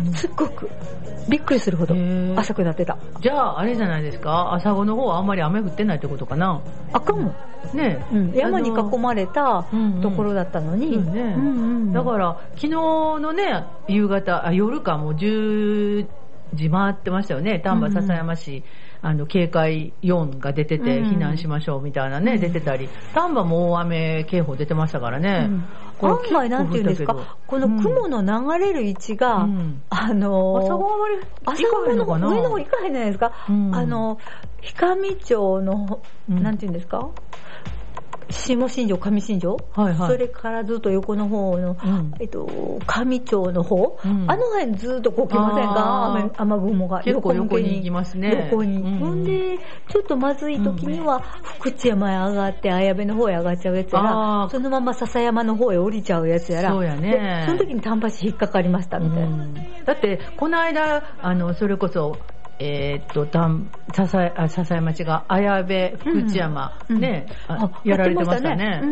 [0.06, 0.14] うん。
[0.14, 0.70] すっごく。
[1.30, 1.96] びっくりするほど
[2.36, 2.98] 浅くなってた。
[3.22, 4.54] じゃあ、あれじゃないですか。
[4.54, 6.62] 朝子の方はあんまり雨降ってないってことかな。
[6.94, 7.34] 赤も、
[7.74, 8.32] ねえ、うん。
[8.34, 10.02] 山に囲まれたうんうん。
[10.02, 11.00] ところだったのに、
[11.94, 16.08] だから、昨日のね、夕方、あ、夜かもう10
[16.54, 17.60] 時回ってましたよね。
[17.60, 18.64] 丹波篠山市、
[19.04, 21.10] あの、警戒4が出てて、うん。
[21.12, 22.40] 避難しましょうみたいなね、うん。
[22.40, 25.50] 出てたり、丹波も大雨警報出てましたからね。
[26.04, 27.16] 案外なんていうんですか？
[27.48, 28.22] この雲の
[28.58, 29.84] 流れる位置が、うん。
[29.90, 32.28] あのー朝ごはあまり朝行かへんののかな？
[32.30, 33.76] 上の方行かへんじゃないですか、うん。
[33.76, 34.18] あの
[34.80, 36.44] 氷上町の、うん。
[36.44, 37.10] なんていうんですか？
[38.32, 40.10] 下新庄上新庄、はいはい。
[40.10, 42.14] それからずっと横の方の、うん。
[42.20, 44.30] えっと、上町の方、うん。
[44.30, 46.06] あの辺ずっとこう来ませんか？
[46.14, 47.02] 雨雨雲が。
[47.02, 48.48] 結構向け横に行きますね。
[48.52, 49.00] 横に、うん。
[49.00, 54.50] ほんでちょっとまずい時には、福知山へ上がって綾部の方へ上がっちゃうやつやあらー。
[54.50, 56.72] そのまま笹山の方へ降りちゃうやつやら。
[56.72, 57.12] そうやね。
[57.12, 59.54] でその時に丹波市引っかかりましたみたいな、うん。
[59.86, 62.18] だって、この間、あの、それこそ、
[62.64, 68.84] えーっと、たん、笹井、あ、笹井町が、綾部、福知山、うんね、ああやられてましたね。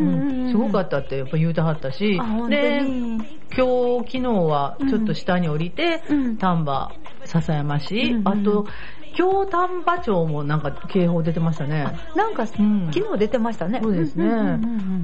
[0.50, 2.20] すごかったってやっぱ言うてはったし。
[2.50, 3.18] で、に。
[3.56, 6.38] 今日、昨日はちょっと下に降りて、うん。
[6.38, 8.28] 丹波、笹山市、うんうん。
[8.28, 8.66] あと、
[9.14, 12.00] 京丹波町もなんか警報出てましたね。
[12.16, 13.80] なんか、ん昨日出てましたね。
[13.82, 14.26] そうですね。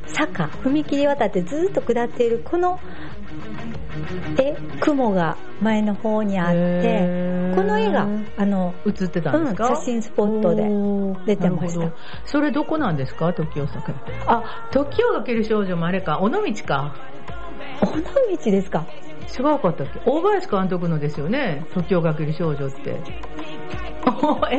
[0.07, 2.79] 坂、踏切渡ってずっと下っている、この、
[4.39, 11.91] え、雲が前の方にあって、この絵が、あの、映ってたんですか、うん写真スポットで出てました
[12.25, 13.33] それどこなんですか？
[13.33, 13.99] 時をかける。
[14.27, 16.95] あ、時をかける少女もあれか、尾道か。
[17.83, 17.87] 尾
[18.37, 18.87] 道ですか？
[19.39, 20.01] 違うかったっけ？
[20.05, 21.67] 大林監督のですよね？
[21.75, 22.97] 時をかける少女って。
[24.53, 24.59] え？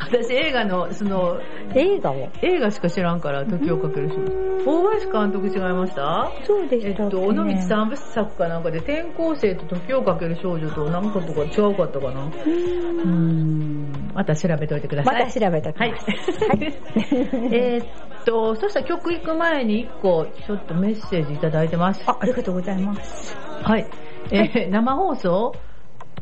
[0.00, 1.38] 私映画の、その、
[1.74, 2.30] 映画を？
[2.42, 4.30] 映画しか知らんから、時をかける少女。
[4.64, 6.30] 大林監督違いました？
[6.44, 12.24] そうでしたっけ、えっと、尾道三部作かなんかで、転校生と時をかける少女となんかとか違うかったかな？
[12.24, 14.10] うーん。
[14.14, 15.24] また調べておいてください。
[15.24, 16.06] また調べときはいます。
[17.52, 17.86] えーっ
[18.24, 22.02] と、そしたら曲行く前に一個、ちょっとメッセージいただいてます。
[22.06, 23.36] あ、ありがとうございます。
[23.62, 23.86] はい。
[24.30, 25.54] えー生放送？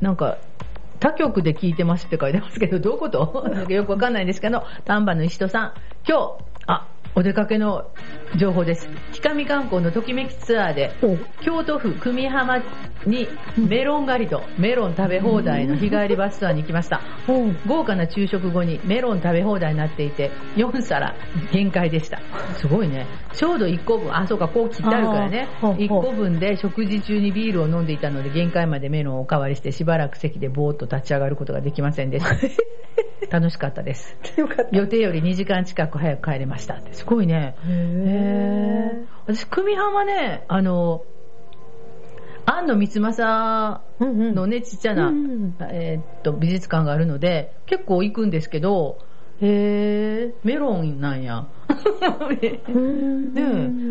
[0.01, 0.39] なんか、
[1.01, 3.49] 他局で聞いてますって書いてますけど、どういうこと？
[3.49, 5.75] なんかよくわかんないんですけど、丹波の石戸さん、
[6.09, 7.91] 今日、あ、お出かけの
[8.37, 8.89] 情報です。
[9.13, 10.93] ひかみ観光のときめきツアーで、
[11.41, 12.63] 京都府久美浜
[13.09, 17.01] にメロン狩りとメロン食べ放題の日帰りバスツアーに行きました。
[17.67, 21.15] 豪華な昼食後にメロン食べ放題になっていて、4皿
[21.53, 22.21] 限界でした。
[22.59, 23.07] すごいね。
[23.33, 25.49] ちょうど1個分、あ、そうか、こう切ってあるからね。
[25.51, 32.37] あーほうほう1個分で食事中にビールを飲んでいたので、限界までメロンをおかわりしてしばらく席でぼーっと立ち上がることができませんでした。
[33.31, 34.17] 楽しかったです。
[34.37, 34.77] よかった。
[34.77, 36.95] 予定より2時間近く早く帰れましたって。
[36.95, 37.57] すごいね。
[37.67, 41.03] へー私、久美浜ね、あの、
[42.51, 48.99] 安野光政のね、ちっちゃな、うんえーっと、美術館があるので、結構行くんですけど、
[49.41, 50.47] へー。
[50.47, 51.47] メロンなんや。
[51.69, 52.63] ねえ。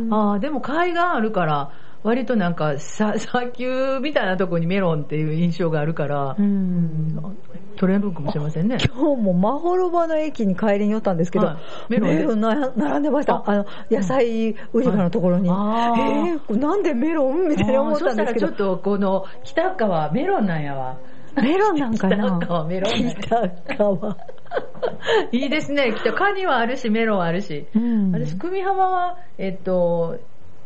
[0.09, 1.71] あーでも海岸あるから、
[2.03, 7.37] 割となんか、さ 砂丘みたいなとこにメロンっていう印象があるから、うん
[7.75, 8.77] トレンドかもしれませんね。
[8.95, 11.53] 今日もマホロバの駅に帰りに寄ったんですけど、は
[11.89, 13.43] いメメロンでロンな並んでましたあ。
[13.45, 15.47] あの、野菜売り場のところに。
[15.49, 18.77] あーえーなんでメロンみたいな思ったんですけどそしたらちょっ。
[18.77, 20.97] とこの北川メロンなんやわ。
[21.35, 22.39] メロンなんかな？
[22.39, 24.17] 北川メロン北川。
[25.31, 25.93] いいですね。
[25.95, 27.67] 北カニはあるし、メロンあるし。
[27.75, 30.17] うん私、久美浜は、えっと、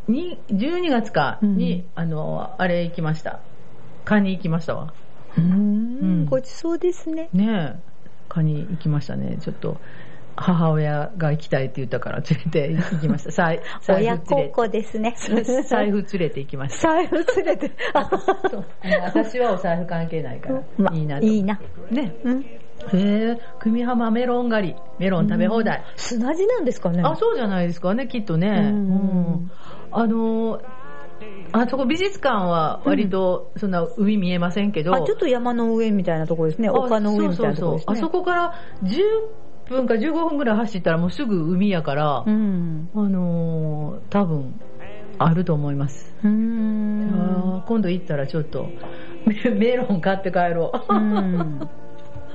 [0.08, 3.40] に12月かに、うんあの、あれ行きました。
[4.06, 4.94] カニ行きましたわ。
[5.38, 7.30] ううんん、ごちそうですね。
[7.34, 7.92] ねえ。
[8.28, 9.38] カニ行きましたね。
[9.42, 9.78] ちょっと、
[10.36, 13.32] 母親が行きたいって言ったから連れて行きました。
[13.32, 14.50] 財財親孝。
[14.50, 15.16] 行ですね。
[15.68, 16.90] 財布連れて行きました。
[16.90, 17.72] 財布連れて。
[19.04, 21.26] 私はお財布関係ないから、まいいなと。
[21.26, 21.60] いいな。
[21.92, 22.16] ね。
[22.24, 22.42] うん。
[22.42, 22.46] へ
[22.94, 25.84] え、久美浜メロン狩り、メロン食べ放題。
[25.96, 28.48] 砂地なんですかねあ、そうじゃないですかね、きっとね。
[28.48, 28.70] うんう
[29.38, 29.52] ん
[29.92, 30.62] あのー
[31.54, 36.70] あそこ美術館は割とそんな海見えませんけど、あ、ちょっと山の上みたいなところですね。
[36.70, 37.96] 丘の上みたいなところですね。
[37.96, 39.00] そうそうそうあそこから10
[39.70, 42.90] 分か15分ぐらい走ったらもうすぐ海やから、うん。
[42.96, 44.60] あのー多分
[45.18, 46.16] あると思います。
[46.24, 47.62] うん。
[47.62, 48.70] ー今度行ったらちょっと
[49.26, 50.94] メ メロン買って帰ろう。
[50.94, 51.70] うん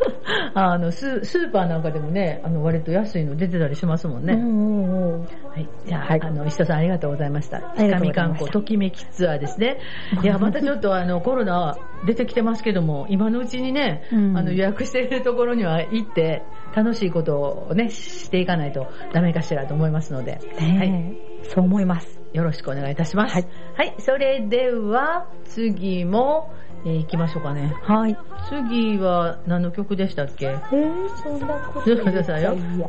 [0.54, 4.35] あのススーパーなんかでもね、あの割と安いの出てたりしますもんね。
[4.35, 5.68] うんうんうんはい。
[5.87, 7.59] じゃあ、はいあの、石田さんありがとうございました。
[7.59, 9.78] りがとうございました神観光、ときめきツアーですね。
[10.22, 16.42] いや、またちょっとあの、コロナ出てきてますけども、今のうちにね、うんあの、予約しているところには行って、
[16.74, 21.16] 楽しいことをね、していかないとダメかしらと思いますので、はい。
[21.42, 22.20] そう思います。
[22.35, 23.32] よろしくお願いいたします。
[23.32, 23.46] はい。
[23.74, 23.94] はい。
[23.98, 26.50] それでは、次も、
[26.84, 27.74] えー行きましょうかね。
[27.82, 28.16] はい。
[28.48, 30.46] 次は何の曲でしたっけ？
[30.46, 32.86] えー、そんなことちょっと待ってくださいよいや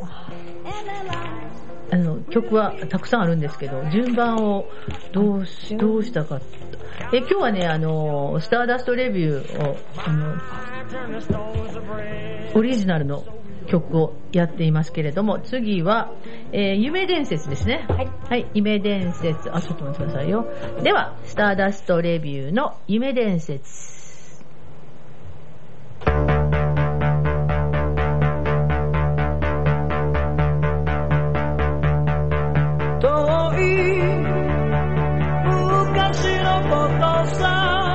[1.90, 4.66] あの、曲はたくさんあるんですけど、順番を
[5.12, 6.38] どうし、どうしたか。
[7.12, 10.34] え、今日はね、あの、スターダストレビューを、あの、
[12.54, 13.24] オリジナルの
[13.68, 16.12] 曲をやっていますけれども、次は、
[16.52, 17.86] えー夢伝説ですね。
[17.88, 18.08] はい。
[18.28, 19.54] はい、夢伝説。
[19.54, 20.46] あ、ちょっと待ってくださいよ。
[20.82, 23.98] では、スターダストレビューの夢伝説。
[33.00, 33.68] 遠い
[35.44, 37.87] 昔のことさ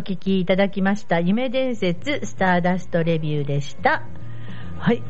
[0.00, 1.20] お聞きいただきました。
[1.20, 4.02] 夢伝説スターダストレビューでした。
[4.78, 5.02] はい。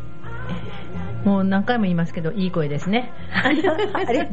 [1.24, 3.12] もう何回も言いますけど、いい声ですね。
[3.30, 3.84] ありがと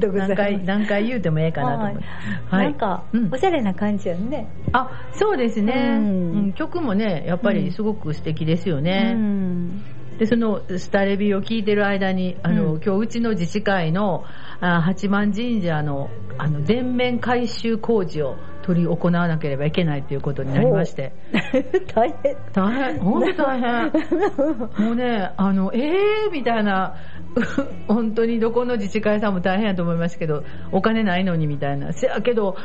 [0.10, 2.06] うございます何回、何回言うてもええかなと思って。
[2.50, 2.65] はい。
[2.65, 4.48] なんかうん、おしゃれな感じやんね。
[4.72, 9.13] あ、そうですね、うんうん曲もね、やっぱりすごく素敵ですようね。
[9.13, 9.84] ん。
[10.17, 14.24] で、そのスタレビを聞いてる間に、あの、うん今日うちの自治会の
[14.60, 21.13] あ八幡神社の、あの、電面改修工事を取り行わなければいけないということになりまして。
[21.95, 22.36] 大変。
[22.51, 23.91] 大変、本当大変。
[24.86, 26.95] もうね、あの、えーみたいな、
[27.88, 30.43] 本当にどこの自治会さんも大変やと思いますけど、
[30.74, 31.93] お金ないのにみたいな。
[31.93, 32.57] せやけど、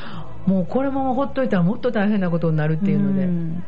[0.44, 3.62] もうこれままほっといたらもっと大変なことになるっていうので、ん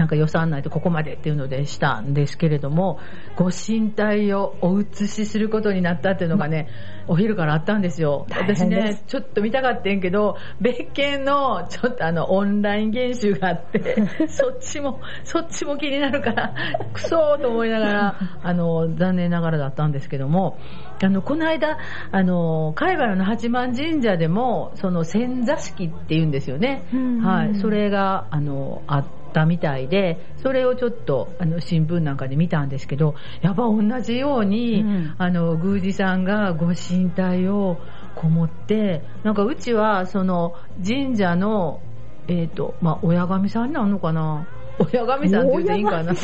[0.00, 2.98] なんか予算内でここまでっていうのでしたんですけれども、
[3.36, 6.70] ご神体をお移しすることになったっていうのがね、
[7.06, 8.24] お昼からあったんですよ。
[8.30, 16.54] 大私変ですね、ちょっと見たかったんやけど、別件のちょっとあのオンライン研修があって、 そっちも、そっちも気になるから、
[16.94, 20.56] クソーと思いながら、 あの、残念ながらだったんですけども、
[21.04, 21.76] あの、この間、
[22.10, 26.86] あの、海外の八幡神社でも、その千座敷って言うんですよね。
[26.94, 27.54] うんはい。
[27.56, 35.14] それが、あの、あったみたいで、それをちょっと、あの、新聞なんかで見たんですけど、やっぱ同じように、うん。
[35.18, 37.78] あの、宮司さんがご神体を
[38.14, 40.54] こもって、なんかうちは、その、
[40.86, 41.80] 神社の、
[42.28, 44.46] えっ、と、まあ、親神さんになるのかな？
[44.92, 46.14] 親神さんって言うといいんかな？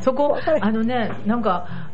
[0.00, 1.90] そこあのね、なんか、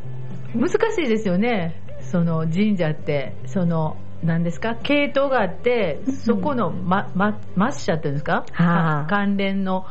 [0.54, 1.80] 難しいですよね。
[2.00, 4.76] その神社って、その、何ですか？
[4.82, 7.40] 系統があって、そこの、ま、ま、
[7.72, 8.44] 末社っていうんですか？
[8.52, 9.06] はあ。
[9.08, 9.86] 関連の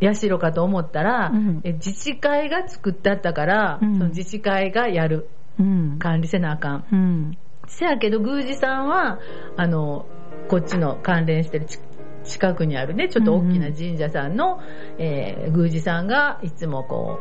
[0.00, 5.28] 社かと思ったら、うんえ自治会が作ってあったから、うんその自治会がやる。
[5.58, 5.98] うん。
[5.98, 6.84] 管理せなあかん。
[6.90, 7.38] うん。
[7.66, 9.20] せやけど、宮司さんは、
[9.56, 10.06] あの、
[10.48, 11.78] こっちの関連してるち
[12.24, 14.60] 近くにあるね、ちょっと大きな神社さんの、
[14.98, 17.18] えー宮司さんがいつもこ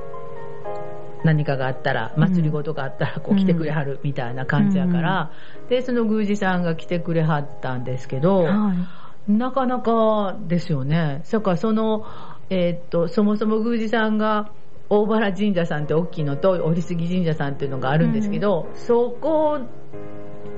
[1.23, 5.31] う、何かがあったら、祭り事があったら、こう来てくれはるみたいな感じやから、
[5.69, 9.31] で、その宮司さんが来てくれはったんですけど、はい。
[9.31, 11.21] なかなかですよね。
[11.23, 12.05] それからその、
[12.49, 14.51] えーっと、そもそも宮司さんが、
[14.89, 19.59] 大原神社さんって大きいのと、折杉神社さんっていうのがあるんですけど、そこ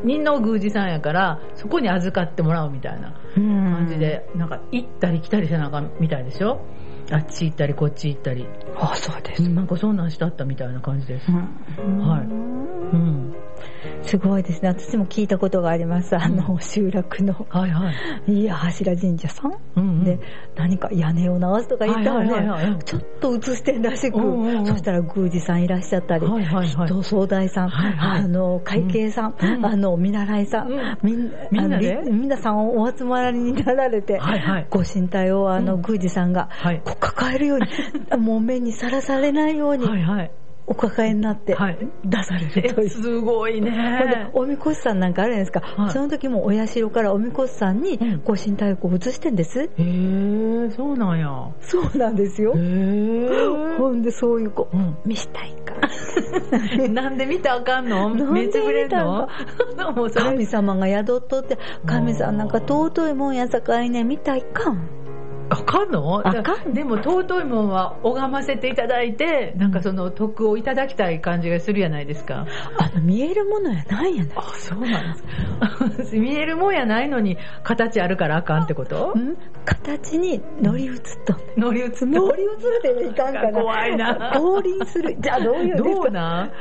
[0.06, 4.00] にの宮司さんやから、そこに預かってもらうみたいな感感じ。
[4.00, 6.62] で、なんか行ったり来たりせなあかんみたいでしょ？
[7.12, 8.48] あっち行ったりこっち行ったり。
[8.78, 9.50] あ、そうです。
[9.50, 11.30] なんかそんなんしたったみたいな感じです。
[11.30, 11.34] う
[11.90, 12.41] んはいうん。
[14.12, 14.68] すごいですね。
[14.68, 16.18] 私も聞いたことがあります。
[16.18, 17.94] あの、集落の、はいは
[18.28, 18.34] い。
[18.34, 19.54] いや、柱神社さん？
[19.78, 20.04] うんうん。
[20.04, 20.20] で、
[20.58, 22.64] 何か屋根を直すとか言ったはいはいはいはい。
[22.66, 26.88] らね、ちょっと映してんらしくうんうんうん、そしたら宮司さんいらっしゃったり、はいはいはい。
[26.88, 28.24] 人総大さん、はいはい。
[28.24, 29.66] あの、会計さん、うん。
[29.66, 30.98] あの、見習いさん、うん。
[31.02, 31.96] みんみんなで？
[31.96, 34.68] あのり皆さんお集まりになられて、はいはい。
[34.70, 35.84] ご神体をあの、うん。
[35.88, 36.82] 宮司さんが、はい。
[36.84, 37.68] こう抱えるように、
[38.18, 40.32] もう目にさらされないように、はいはい。
[40.68, 42.86] お抱えになって、はい出されるという。
[42.86, 44.30] えすごいね。
[44.34, 51.28] おみこしさんなんかあるじゃないですか、はいその時もお社からおみこしさんにうんご神体を移してんです、へえ、そうなんや。
[51.62, 52.60] そうなんですよへ。
[52.60, 53.78] え。
[53.78, 55.90] ほんでそういう子、うん見したいから。
[56.90, 58.10] なんで見たらあかんの？
[58.10, 59.28] めっちゃくれんの？
[60.14, 64.88] 神様が宿っとって、神さんなんか尊いもんやさかいね、見たいかん。
[65.54, 66.26] あかんの？
[66.26, 72.48] あかんでも尊いもんは拝ませていただいて、なんかその徳をいただきたい感じがするやないですか。
[72.78, 74.34] あの、見えるものやないやない。
[74.38, 75.18] あ、そうなん
[75.98, 76.18] です。
[76.18, 79.14] 見えるもんやないのに、形あるからあかんってこと？
[79.18, 79.36] ん
[79.66, 82.06] 形に乗り移っと乗り移って。
[82.06, 82.48] 乗り移
[82.90, 83.52] るでいかんかな。
[83.52, 85.18] 怖いな降臨する。
[85.20, 86.46] じゃあどういうんですどうかな？
[86.46, 86.52] ん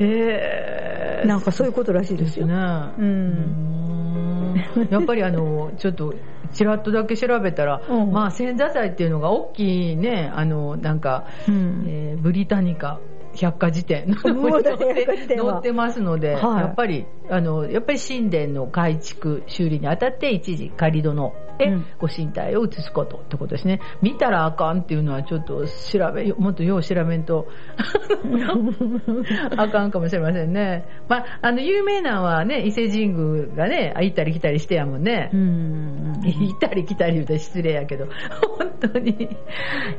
[0.00, 2.46] えー、なんかそういうことらしいですよ。
[2.46, 2.54] ね。
[2.54, 2.56] う。
[2.56, 6.14] うんんやっぱりあの、ちょっと、
[6.52, 8.12] ちらっとだけ調べたら、うん。
[8.12, 11.84] まあ、千座祭っていうのが大きいね、あの、なんか、うん。
[11.86, 13.00] えーブリタニカ
[13.38, 23.80] 百科事典のブリタニカ載ってますので、はいやっぱり、あの、やっぱり神殿の改築、修理にあたって一時仮殿へうんご神体を移すことってことですね。
[24.00, 27.48] 見たらあかんっていうのはちょっと調べ、もっとよう調べんと
[29.56, 30.84] あかんかもしれませんね。
[31.08, 35.30] まあ、あの、有名なのはね、伊勢神宮がね、行ったり来たりしてやもんね。
[35.32, 36.12] うん。
[36.22, 38.06] 行ったり来たり言うと失礼やけど、
[38.58, 39.36] 本当に。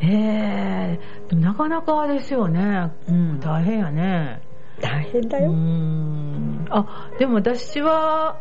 [0.02, 2.92] ええでもなかなかですよね。
[3.08, 4.42] うん大変やね。
[4.82, 5.52] 大変だよ。
[5.52, 6.66] ん。
[6.70, 8.38] あ、でも私は、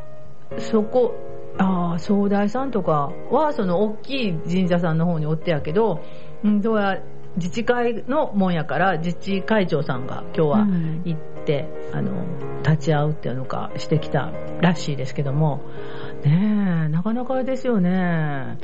[0.58, 1.14] そこ、
[1.58, 6.00] ああ、総大さんとかは、その大きい神社さんの方におってやけど、
[6.44, 7.02] うん、どうや、
[7.36, 12.24] 自治会のもんやから、自治会長さんが今日はうん行って、あの、
[12.62, 15.62] 立ち会うっていうのかしてきたらしいですけども、
[16.24, 18.58] ねえ、なかなかですよね。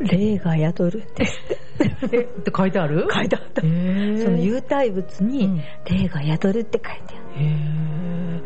[0.00, 2.08] 霊が宿るんですって。
[2.16, 3.06] え、って書いてある？
[3.12, 3.62] 書いてあった。
[3.62, 7.26] その有体物うにん霊が宿るって書いてある。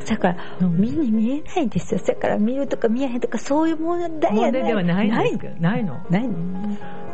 [0.07, 2.01] だから、うん目に見えないんですよ。
[2.05, 6.29] だから見るとか見えへんとかそういうものだ問や題ではないんないですかないのない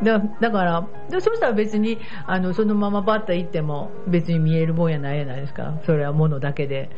[0.02, 5.80] だだから、でそうしたら別に、あの、そのままバッと行っても、別に見えるもんやないやないですか。
[5.84, 6.90] それはものだけで。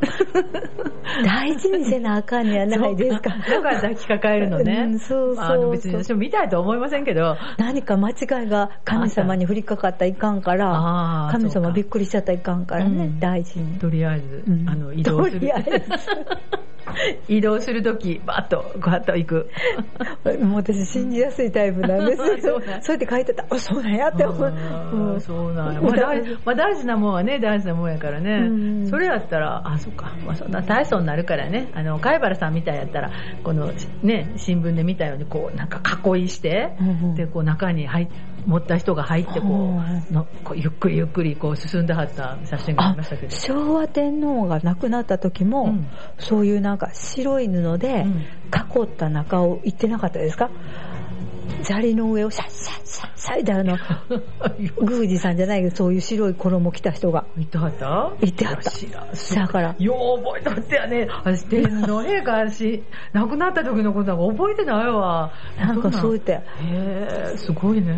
[1.24, 3.30] 大事にせなあかんねやないですか？
[3.30, 4.82] だから抱きかかえるのね。
[4.86, 13.78] うんそうそうあの別に私も見たいとは思いませんけど、何か間違いが神様に降りかかったらいかんから、神様びっくりしちゃったらいかんからね、うん大事に。
[13.78, 15.82] とりあえず、うんあの、移動するとりあえ。
[17.28, 19.50] 移動するとき、バッと、ガッと行く。
[20.42, 24.52] もう私信じやすいタイプなんです そうなんそうやって書いてたら、あ、そうなんやって思う。
[24.92, 25.80] うんそうなんや。
[25.80, 28.46] まあ大まあ大事なもんはね、大事なもんやからね。
[28.48, 30.12] うんそれやったら、あ、そっか。
[30.24, 31.68] まあそんな体操になるからね。
[31.74, 33.10] あの、貝原さんみたいやったら、
[33.42, 33.72] この、
[34.02, 35.80] ね、新聞で見たように、こう、なんか
[36.14, 36.70] 囲いして、
[37.14, 38.08] で、こう中に入っ
[38.46, 39.80] 持った人が入って、こ
[40.10, 43.36] うのこうゆっくりゆっくりこう進んではった写真があありましたけど。
[43.36, 45.88] 昭和天皇が亡くなった時も、うん。
[46.18, 48.20] そういうなんか白い布でうん。
[48.48, 50.50] 囲った中を行ってなかったですか？
[51.62, 53.76] 砂利の上をシャッシャッシャッシャッであの、
[54.80, 61.08] 宮司さんじゃないけど、そういう白い衣着た人が言ってはった言ってはった知らんだからよう覚えとってやね。
[61.24, 62.82] 私、天皇陛下し、
[63.12, 65.32] 亡くなった時のことなんか覚えてないわ。
[65.58, 67.96] なんかそう言って、へえ、すごいね。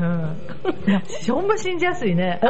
[1.28, 2.40] ほんま信じやすいね。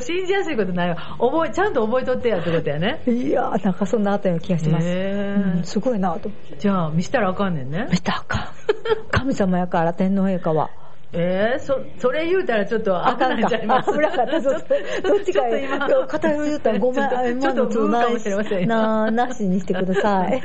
[0.00, 0.96] 信じやすいことないわ。
[1.18, 3.02] 覚え、ちゃんと覚えとってやってことやね。
[3.06, 4.86] いやーなんかそんなあったような気がします。
[4.86, 5.64] へうんえ。
[5.64, 6.56] すごいなと思って。
[6.58, 7.88] じゃあ、見したらあかんねんね。
[7.90, 8.46] 見たらあかん。
[9.10, 10.70] 神様やから天皇陛下は。
[11.12, 14.40] ええ、そ、それ言うたらちょっと危ないんちゃいます危なかった。
[14.40, 14.52] どっ
[15.24, 15.86] ちか今
[16.44, 20.42] 言ったらごめん、あちょっとかもしれませんよな、なしにしてください。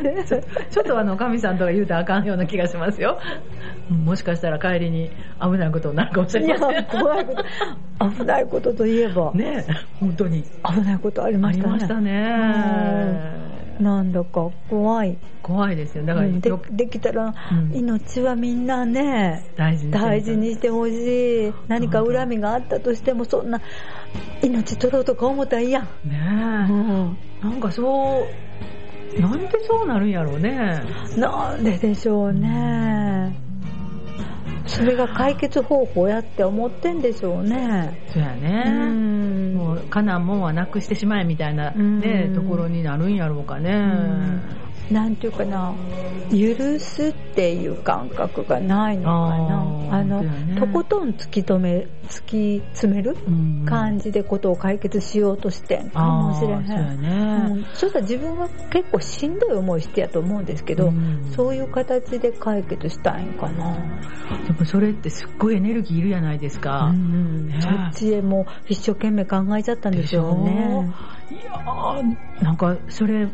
[0.69, 3.19] ちょっとあの、神さんとか言うたらあかんような気がしますよ。
[3.89, 5.11] うんもしかしたら帰りに
[5.41, 7.43] 危ないことになるかもしれません。、怖いこと、
[8.09, 10.43] 危ないことといえば、ねえ、本当に。
[10.43, 11.71] 危ないことありありましたね。
[11.71, 13.60] ましたね。
[13.81, 15.17] なんだか怖い。
[15.41, 16.05] 怖いですよ。
[16.05, 21.53] だから、うんでよできたら、うん命はみんなね、大事に大事にしてほしい。
[21.67, 23.61] 何か恨みがあったとしても、そんな、
[24.41, 25.83] 命取ろうとか思ったらいいやん。
[25.83, 25.89] ね
[26.69, 26.73] う
[27.43, 27.47] え。
[27.47, 28.27] んなんかそ
[29.17, 30.83] う、なんでそうなるんやろうね。
[31.17, 33.35] なんででしょうね。
[34.65, 37.97] それが解決方法やって思ってんでしょうね。
[38.07, 38.63] そうやうね。
[38.89, 43.71] んもう、かなもんはなくしてしまえみたいなね、うんところになるんやろうかね。
[44.89, 45.73] なんていうかな、
[46.31, 49.09] 許すっていう感覚がないのか
[49.89, 49.97] な。
[49.99, 56.65] あの、ねとことん突き止め、突き詰めるうん感じでことを解決しようとしてんかもしれへん。
[56.65, 63.75] そうやねうんそしたら自分は結構しんどい思いしてやと思うんですけど、うんそういう形で解決したいんかな。
[64.47, 66.87] でもそれってすっごいエネルギーいるじゃないですか。
[66.87, 70.93] うんねそっちへもう一生懸命考えちゃったんでしょうね。
[71.31, 73.27] いやーなんかそれ、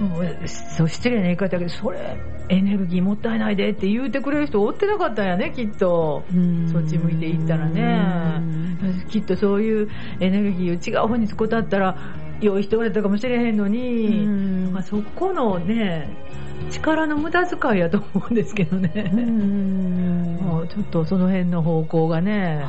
[0.00, 2.16] もうそう失礼な言い方だけど、それ、
[2.48, 6.24] エネルギーもったいないでって言うてくれる人おってなかったんやね、きっと。
[6.34, 6.68] うん。
[6.72, 8.42] そっち向いていったらね。
[9.08, 9.88] きっとそういう
[10.20, 11.96] エネルギーを違う方に使ったら、
[12.40, 14.72] 良い人やったかもしれへんのに、うん。
[14.72, 16.08] まあ、そこのね、
[16.70, 19.10] 力の無駄遣いやと思うんですけどね。
[19.12, 20.38] うん。
[20.42, 22.64] もうちょっとその辺の方向がね、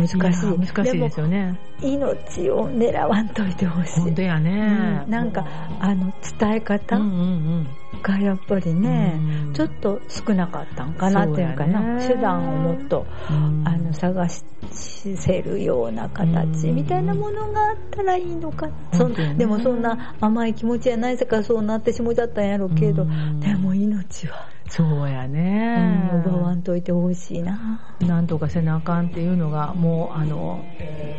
[0.00, 1.58] 難しいや難しいですよね。
[1.82, 4.00] 命を狙わんといてほしい。
[4.00, 5.04] 本当やね。
[5.06, 5.46] うんなんか、
[5.80, 7.66] あの、伝え方うんうん
[8.02, 9.14] がやっぱりね、
[9.46, 13.62] うんちょっと少なかったんかなっていうかな、ね手段をもっと、うん。
[13.66, 18.72] あの、探せるような形みたいなものがあったらいいのかな。
[18.98, 26.22] そんねでもそんな甘い気持ちやないさからそうなってしもちゃったんやろうけど、うんでも命は、そうやうねん、。
[26.26, 27.80] 奪わんといてほしいな。
[28.00, 30.64] なんとかせなあかんっていうのが、もう、あの、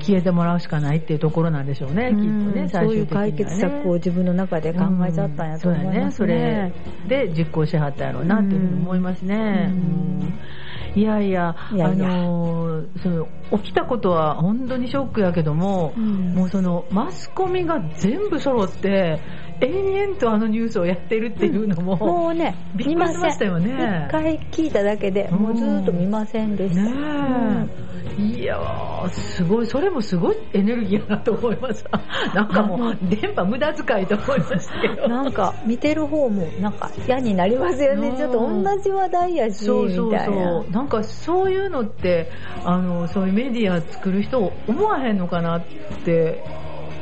[0.02, 3.32] 消えてもらうしかないっていうところなんでしょうね、きっとうんね、そういう最終的には、ね。
[3.32, 6.44] 解決策を自分の中で考えちゃったんやと思いますそうやね。
[6.44, 6.74] ね。
[7.08, 9.70] それで実行しはったやろうなっていうふうに思いますね。
[9.72, 9.78] うん
[10.20, 10.34] うん
[10.96, 13.28] いやいや、いやいやあのーその、
[13.60, 19.20] 起きたことは本当にショックやけども、うんもうその、マスコミが全部揃って、
[19.62, 23.14] 延々とあのニュースをやってるっていうのも、もうね、びっくり。
[23.14, 26.84] しましたよね一回聞いただけで、もうずーっと見ませんでした。
[26.84, 27.68] ね
[28.18, 32.02] え、いやー、すごい、それもすごいエネルギーやなと思いました。
[32.34, 35.08] なんかもう、電波無駄遣いと思いましたけど。
[35.10, 38.10] なんか、見てる方も、なんか、嫌になりますよね。
[38.10, 40.72] うんちょっと同じ話題やし、そうそうみたいなそう。。
[40.72, 42.30] なんかそういうのって、
[42.64, 45.64] あの、そういうメディア作る人思わへんのかなっ
[46.06, 46.44] て、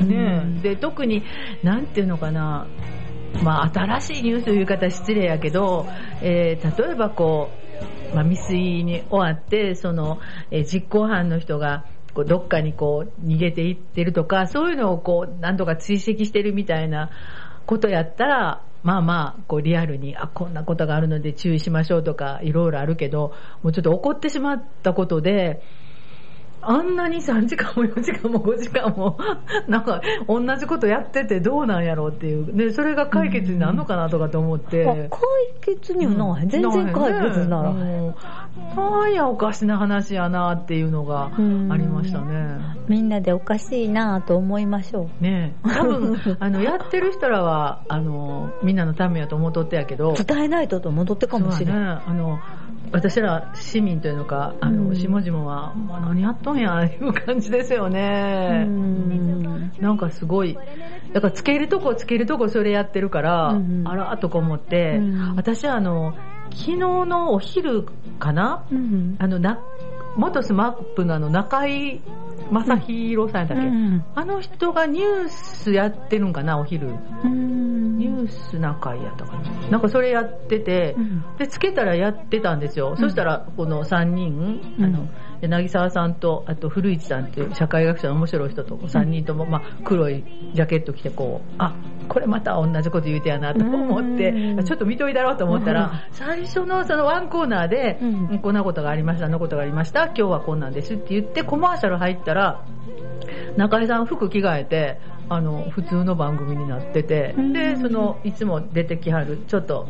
[0.03, 0.61] ね、うん。
[0.61, 1.23] で、特に、
[1.63, 2.67] なんていうのかな、
[3.41, 5.87] まあ、新しいニュースという方は失礼やけど、
[6.21, 7.49] えー例えばこ
[8.11, 10.19] う、まあ、未遂に終わって、その、
[10.51, 17.09] えー実行犯の人が、こうどっかにこう逃げていってるとか、そういうのをこう、何とか追跡してるみたいな
[17.65, 23.33] ことやったら、まあまあ、こうリアルに、あ、こんなことがあるので注意しましょうとか、いろいろあるけど、
[23.63, 25.61] もうちょっと怒ってしまったことで、
[26.65, 29.17] あんなに3時間も4時間も5時間も、
[29.67, 32.55] なんか、同じことやっててどうなんやろうっていう。
[32.55, 34.87] で、それが解決になるのかなとかと思って。
[34.87, 35.19] あ解
[35.61, 36.49] 決にはならへん。
[36.49, 37.75] 全然解決にならへん。
[37.75, 38.15] ん。
[38.75, 41.31] なんやおかしな話やなっていうのが
[41.69, 42.59] ありましたね。
[42.87, 45.69] みんなでおかしいなぁと思いましょねえ。
[45.69, 50.13] 多分、あの、やってる人らは、あの、みんなのためやと思っとってやけど。
[50.13, 50.15] う。
[50.15, 51.67] 伝えないとと戻ってかもしれん。
[51.67, 52.01] そうやね。
[52.05, 52.39] あの、
[52.91, 54.95] 私ら市民というのか、あの、うん。
[54.95, 58.65] 下々は、まあ、何やっとんや、 いう感じですようね。
[58.65, 59.71] ん。
[59.79, 60.57] なんかすごい、
[61.13, 65.35] だからつけるとこつけるとこそれやってるから、うんあらーとか思って、うん。
[65.35, 66.13] 私あの、
[66.51, 67.85] 昨日のお昼
[68.19, 69.15] かなうん。
[69.19, 69.59] あの、な、
[70.15, 72.01] 元スマップのあの、中井
[72.51, 76.93] 正宏さんやったっけ、うんあの人がニュースやってるんかな、お昼。
[77.23, 79.67] うんニュース中井やったかな。
[79.69, 82.95] なんかそれやってて、うんで、つけたらやってたんですよ。
[82.97, 85.07] そしたら、この3人、あの、
[85.41, 91.73] 柳沢さんと、あと古市さんっていう社会学者の面白い人と3人とも、まあ、黒いジャケット着てこう、あ、
[92.07, 94.65] これまた同じこと言うてやなと思って、うん。
[94.65, 98.39] ちょっと見といだろうと思ったら、最初のそのワンコーナーで、うん。
[98.39, 102.63] こんなことがありました、あのことがありました、今日はこんなんですって言って、コマーシャル入ったら、
[103.57, 104.99] 中井さん服着替えて、
[105.29, 107.53] あの、普通の番組になってて、うん。
[107.53, 109.87] で、その、いつも出てきはる、ちょっと、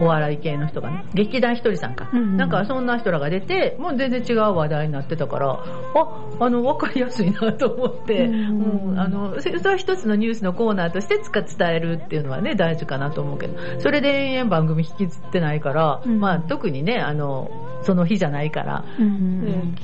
[0.00, 2.10] お笑い系の人がね、劇団ひとりさんか。
[2.12, 5.50] うんなんかそんな人らが出て、もう全然違う話題になってたから、
[5.94, 16.20] あ、あの、わかりやすいなと思って、うんうんあの、そそれは一つのニュースのコーナーとしてつか伝えるっていうのはね、大事かなと思うけど、それで延々番組引きずってないから、うん。
[16.20, 17.50] まあ特にね、あの、
[17.82, 19.74] その日じゃないから、うん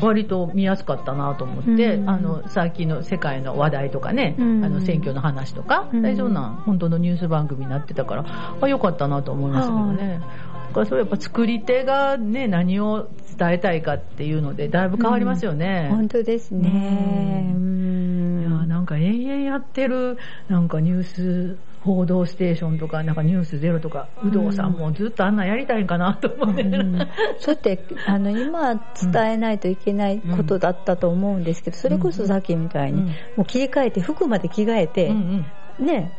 [0.00, 2.10] 割と見やすかったなと思って、うん。
[2.10, 4.64] あの、最近の世界の話題とかね、うん。
[4.64, 6.02] あの、選挙の話とか、うん。
[6.02, 10.20] 大丈夫な本当のニュース番組になってたから、あ、よかったなと思いましたけどね。
[10.68, 15.88] だからそれやっぱ作り手がね、何を伝えたいかっていうので、だいぶ変わりますよね。
[15.90, 17.52] 本当ですね。
[17.54, 18.40] ううん。
[18.40, 20.18] いやなんか延々やってる、
[20.48, 26.98] なんかニュース、報道ステーションとか、なんかニュースゼロとか、有働さんもずっとあんなんやりたいんかなと思って、うん。
[27.38, 33.06] そうやって、あの、今伝えないといけないことだったと思うんですけど、それこそさっきみたいに、うん。
[33.36, 35.46] もう切り替えて、服まで着替えて、うん
[35.78, 35.86] うん。
[35.86, 36.12] ね、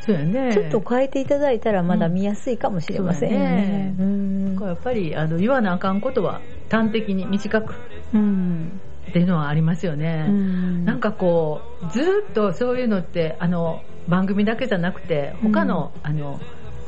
[0.00, 0.54] そうやね。
[0.54, 3.94] ちょっと変えていただいたらまだ見やすいかもしれませんよね。
[3.98, 4.68] そううん。
[4.68, 7.74] やっぱり、あの、言わなあかんことは端的に短く
[8.14, 8.80] うん。
[9.10, 10.26] っていうのはありますよね。
[10.28, 10.84] うん。
[10.84, 16.40] なんかこう、ずーっとそういうのって、あの、番組だけじゃなくて、他の、あの、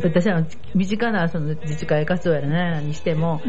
[0.02, 3.40] 私らの身近なその自治会活動やら何やらにしても、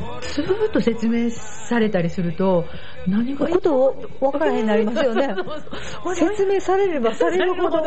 [0.00, 2.64] うんずーっと説明されたりすると、
[3.06, 5.34] 何がことを分からへんになりますよね
[6.14, 7.78] 説明されれば されるほど、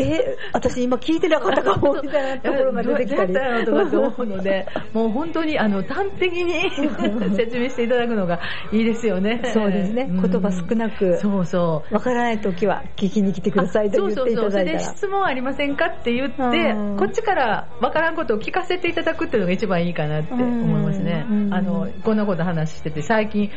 [0.00, 3.34] え、私今聞いてなかったかも、みたいなところが出てきたり。
[3.64, 6.70] とかって思うので、もう本当にあの端的に
[7.36, 8.40] 説明していただくのが
[8.72, 9.40] いいですよね。
[9.44, 10.08] そうですね。
[10.10, 11.94] うん言葉少なく、そうそう。
[11.94, 14.78] 分からないときは聞きに来てくださいと言っていただいたそれでら。
[14.80, 21.32] 質問ありませんかって言ってうん、こっちからわからんことを聞かせていただくっていうのが一番いいかなって思いますねう。
[21.32, 23.50] んあの、こんなこと話してて、最近、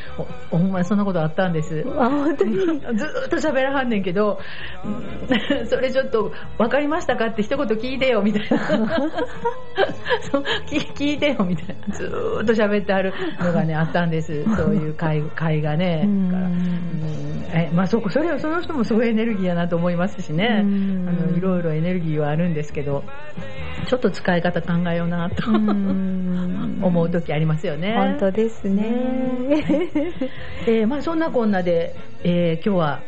[0.51, 1.85] お、ほんまにそんなことあったんです。
[1.97, 2.55] あ、本当に。
[2.55, 4.39] ずーっと喋らはんねんけど、
[4.83, 5.27] うん。
[5.67, 8.57] それちょっと分かりましたかって一言聞いてよみたいな。
[10.67, 11.95] 聞聞いてよみたいな。
[11.95, 14.43] ずーっと喋ってあるのがねあったんです。
[14.55, 16.07] そういう会会がね。
[17.53, 20.61] えまあそこそれはその人もすごいエネルギーやなと思いますしね。
[20.63, 21.07] うん。
[21.07, 23.03] あのいろいろエネルギーはあるんですけど
[23.87, 25.49] ちょっと使い方考えようなと。
[25.49, 26.79] うん。
[26.81, 28.83] 思う時ありますよね本当ですね。
[30.67, 33.01] えーまあそんなこんなで、えー今日は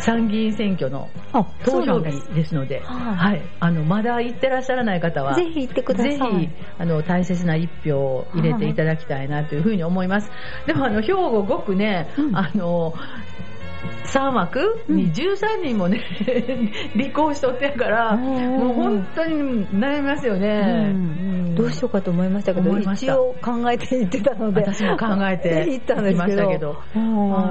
[0.00, 6.18] 参議院選挙のあ、投票日ですので、はいはい、あの、まだ行ってらっしゃらない方は、ぜひ行ってください。
[6.18, 10.30] ぜひ、あの、大切な一票を入れていただきたいなというふうに思います。
[10.66, 12.94] でも、あの、兵庫5区ね、うんあの、
[14.04, 16.00] 3枠に13人もね、
[16.94, 18.20] 立候補しとってやから、うん。
[18.58, 20.92] もう本当に悩みますよね。
[20.92, 21.52] うん。
[21.52, 21.54] ん。
[21.54, 24.60] どうしようかと思いましたけど、一応考えて行ってたので。
[24.62, 26.72] 私も考えて 行ったんですけ行きましたけど。
[26.72, 26.78] ど。
[26.96, 27.00] ああ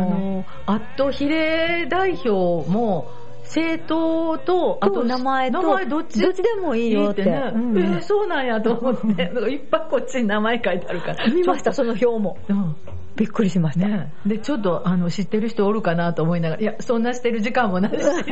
[0.06, 3.10] の、あと比例代表も、
[3.44, 6.22] 政党と、あとと名前と、名前どっち？
[6.22, 7.22] どっちでもいいよって。
[7.22, 7.52] いいね。
[7.54, 7.78] うん。
[7.78, 11.28] えーそうなんやと思って、いっぱいこっちに名前書いてあるから。
[11.28, 12.38] 見ました、その表も。
[12.50, 12.76] うん
[13.20, 13.86] びっくりしました。
[13.86, 18.06] ねで、ちょっと、あの、知ってる人おるかなと思いながら、いや、そんなしてる時間もないし、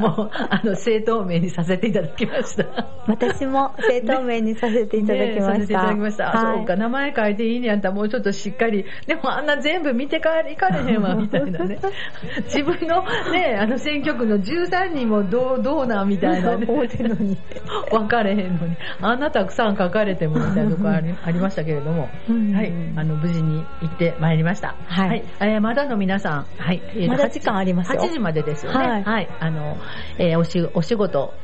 [0.00, 2.64] もう、あの、正当名にさせていただきました。
[3.06, 5.80] 私も正当名にさせていただきまねさせていした。
[5.80, 6.36] ただきました。
[6.36, 11.78] あはいそうか、名前書いていいんやったらもうちょっとしっかり、でもあんな全部見てからいかれへんわ、みたいなね。
[12.52, 16.66] 自分のね、あの選挙区の13人もどう、どうなんみたいな、ね。
[16.68, 17.38] 思ってんのに。
[17.92, 24.74] 分かれへんのに、あんなたくさん書かれてもみたいなとこありありましたけれども、うんはい、あの、無事に行ってまいりました。
[24.86, 25.24] はい。
[25.40, 26.82] えーまだの皆さん、はい。
[26.94, 28.00] えーまだ時間ありますよ。
[28.02, 29.02] 8時までですよね。
[29.04, 29.28] はい。
[29.38, 29.76] あの、
[30.18, 31.34] えーおし、お仕事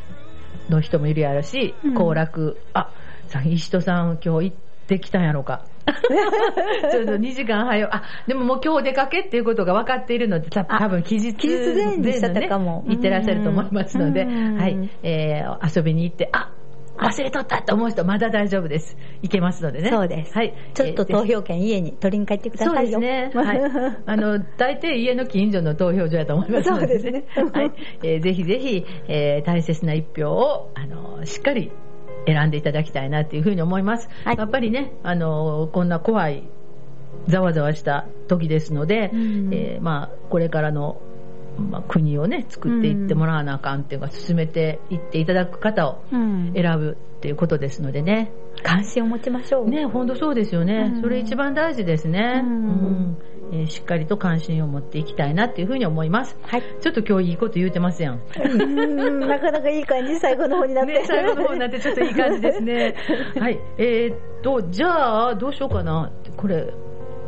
[0.68, 2.90] の人もいるやろしうん、行楽、あ、
[3.28, 4.56] さん、石戸さん今日行っ
[4.88, 5.64] てきたんやろうか。
[6.90, 7.88] ちょっと2時間早い。
[7.90, 12.82] あ、でももう今日出かけっていうことが分かっているので、たあ多分期日期日前にしちゃったかも。
[12.86, 14.56] ね行ってらっしゃると思いますので、うん。
[14.58, 16.50] はい、えー遊びに行って、あ、
[16.98, 18.96] 忘れとったと思う人まだ大丈夫です。
[19.22, 19.90] 行けますのでね。
[19.90, 20.34] そうです。
[20.34, 20.54] はい。
[20.74, 23.00] ちょっとえー投票権家に取りに帰ってくだそうさいよ。
[23.00, 23.44] ですね。
[23.44, 23.60] はい。
[24.06, 27.72] あの、大抵家の近所の投票所やと思いますので、そうですねはい。
[28.02, 31.70] えーぜひぜひ、えー大切な一票を、あの、しっかり
[32.26, 34.08] 選んでいただきたいなっていうふうに思います。
[34.24, 36.42] はいやっぱりね、あの、こんな怖い、
[37.28, 41.00] ざわざわした時ですので、うんえーまあ、これからの、
[41.58, 48.32] まあ、国をね、作っていってもらわなあかんっていうか、進めていっていただく方をうん選ぶっていうことですのでね。
[48.62, 49.68] 関心を持ちましょう。
[49.68, 50.92] ね、本当そうですよね。
[50.94, 52.42] うんそれ一番大事ですね。
[52.44, 53.18] うんうん
[53.52, 56.36] えーしっかりと関心を持っていきたいなっていうふうに思います。
[56.42, 56.62] はい。
[56.80, 58.20] ちょっと今日いいこと言うてますやん。
[58.44, 60.92] うんなかなかいい感じ、 最後の方になって。
[60.94, 62.94] ね、最後の方になってちょっといい感じですね。
[63.38, 63.58] はい。
[63.78, 66.10] えーっと、じゃあ、どうしようかな。
[66.36, 66.72] これ、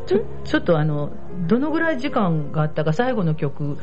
[0.06, 1.10] ちょ、ちょっとあの、
[1.46, 3.78] どのぐらい時間があったか最後の曲、えー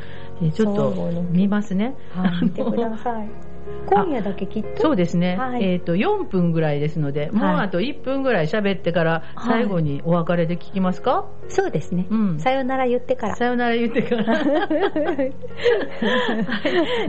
[0.54, 1.98] ちょっと見ますね。
[2.08, 3.55] はい、見てください。
[3.88, 4.82] 今夜だけきっと？
[4.82, 5.38] そうですね。
[5.38, 12.08] はいえっ、と、4分ぐらいですので、もうあと1分ぐらい喋ってから、はい最後にお別れで聞きますか、そうですね。
[12.10, 13.36] うんさよなら言ってから。
[13.36, 14.24] さよなら言ってから。
[14.24, 15.34] はい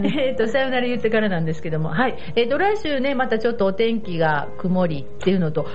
[0.19, 2.17] えっと、さよなら言ってからなんですけども、はい。
[2.37, 5.67] えっ、と、来週ね、またちょっとお天気が曇りっていうのと、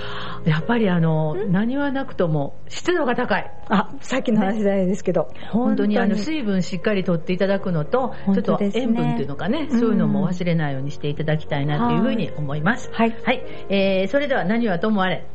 [0.45, 3.51] やっぱりあの、何はなくとも湿度が高い。
[3.69, 5.29] あ、さっきの話じゃないですけど。
[5.49, 12.89] 本当にあの、水分しっかりとっていただくのと、ちょっと塩分っていうのかね、うんそういうのも忘れないようにしていただきたいなというふうに思います。
[12.91, 13.15] はい。
[13.23, 13.43] はい。
[13.69, 15.25] えー、それでは何はともあれ。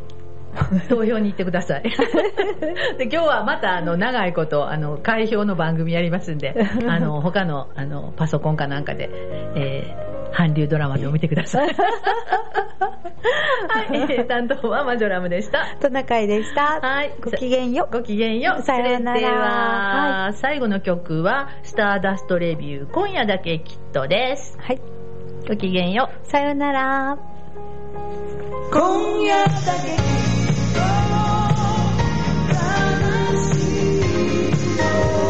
[0.89, 1.83] 投票に行ってください。
[2.99, 6.55] で今日はまたあの長いことあの開票の番組やりますんで、
[6.89, 9.11] あの他のあのパソコンかなんかで、
[9.55, 11.69] えー、韓流ドラマでも見てください。
[11.69, 11.77] はい、
[13.93, 15.77] えー担当はマジョラムでした。
[15.81, 16.81] トナカイでした。
[16.81, 17.93] はいごきげんよう。
[17.93, 18.63] ごきげんよう。
[18.63, 24.57] さようならは、は最後の曲は、スターダストレビュー、今夜だけきっとです。
[24.59, 25.06] はい。
[25.49, 26.27] ごきげんよう。
[26.27, 27.17] さよなら。
[28.73, 29.53] 今夜だ
[29.85, 29.91] け
[32.51, 32.57] 悲
[33.45, 33.55] し
[34.51, 35.26] い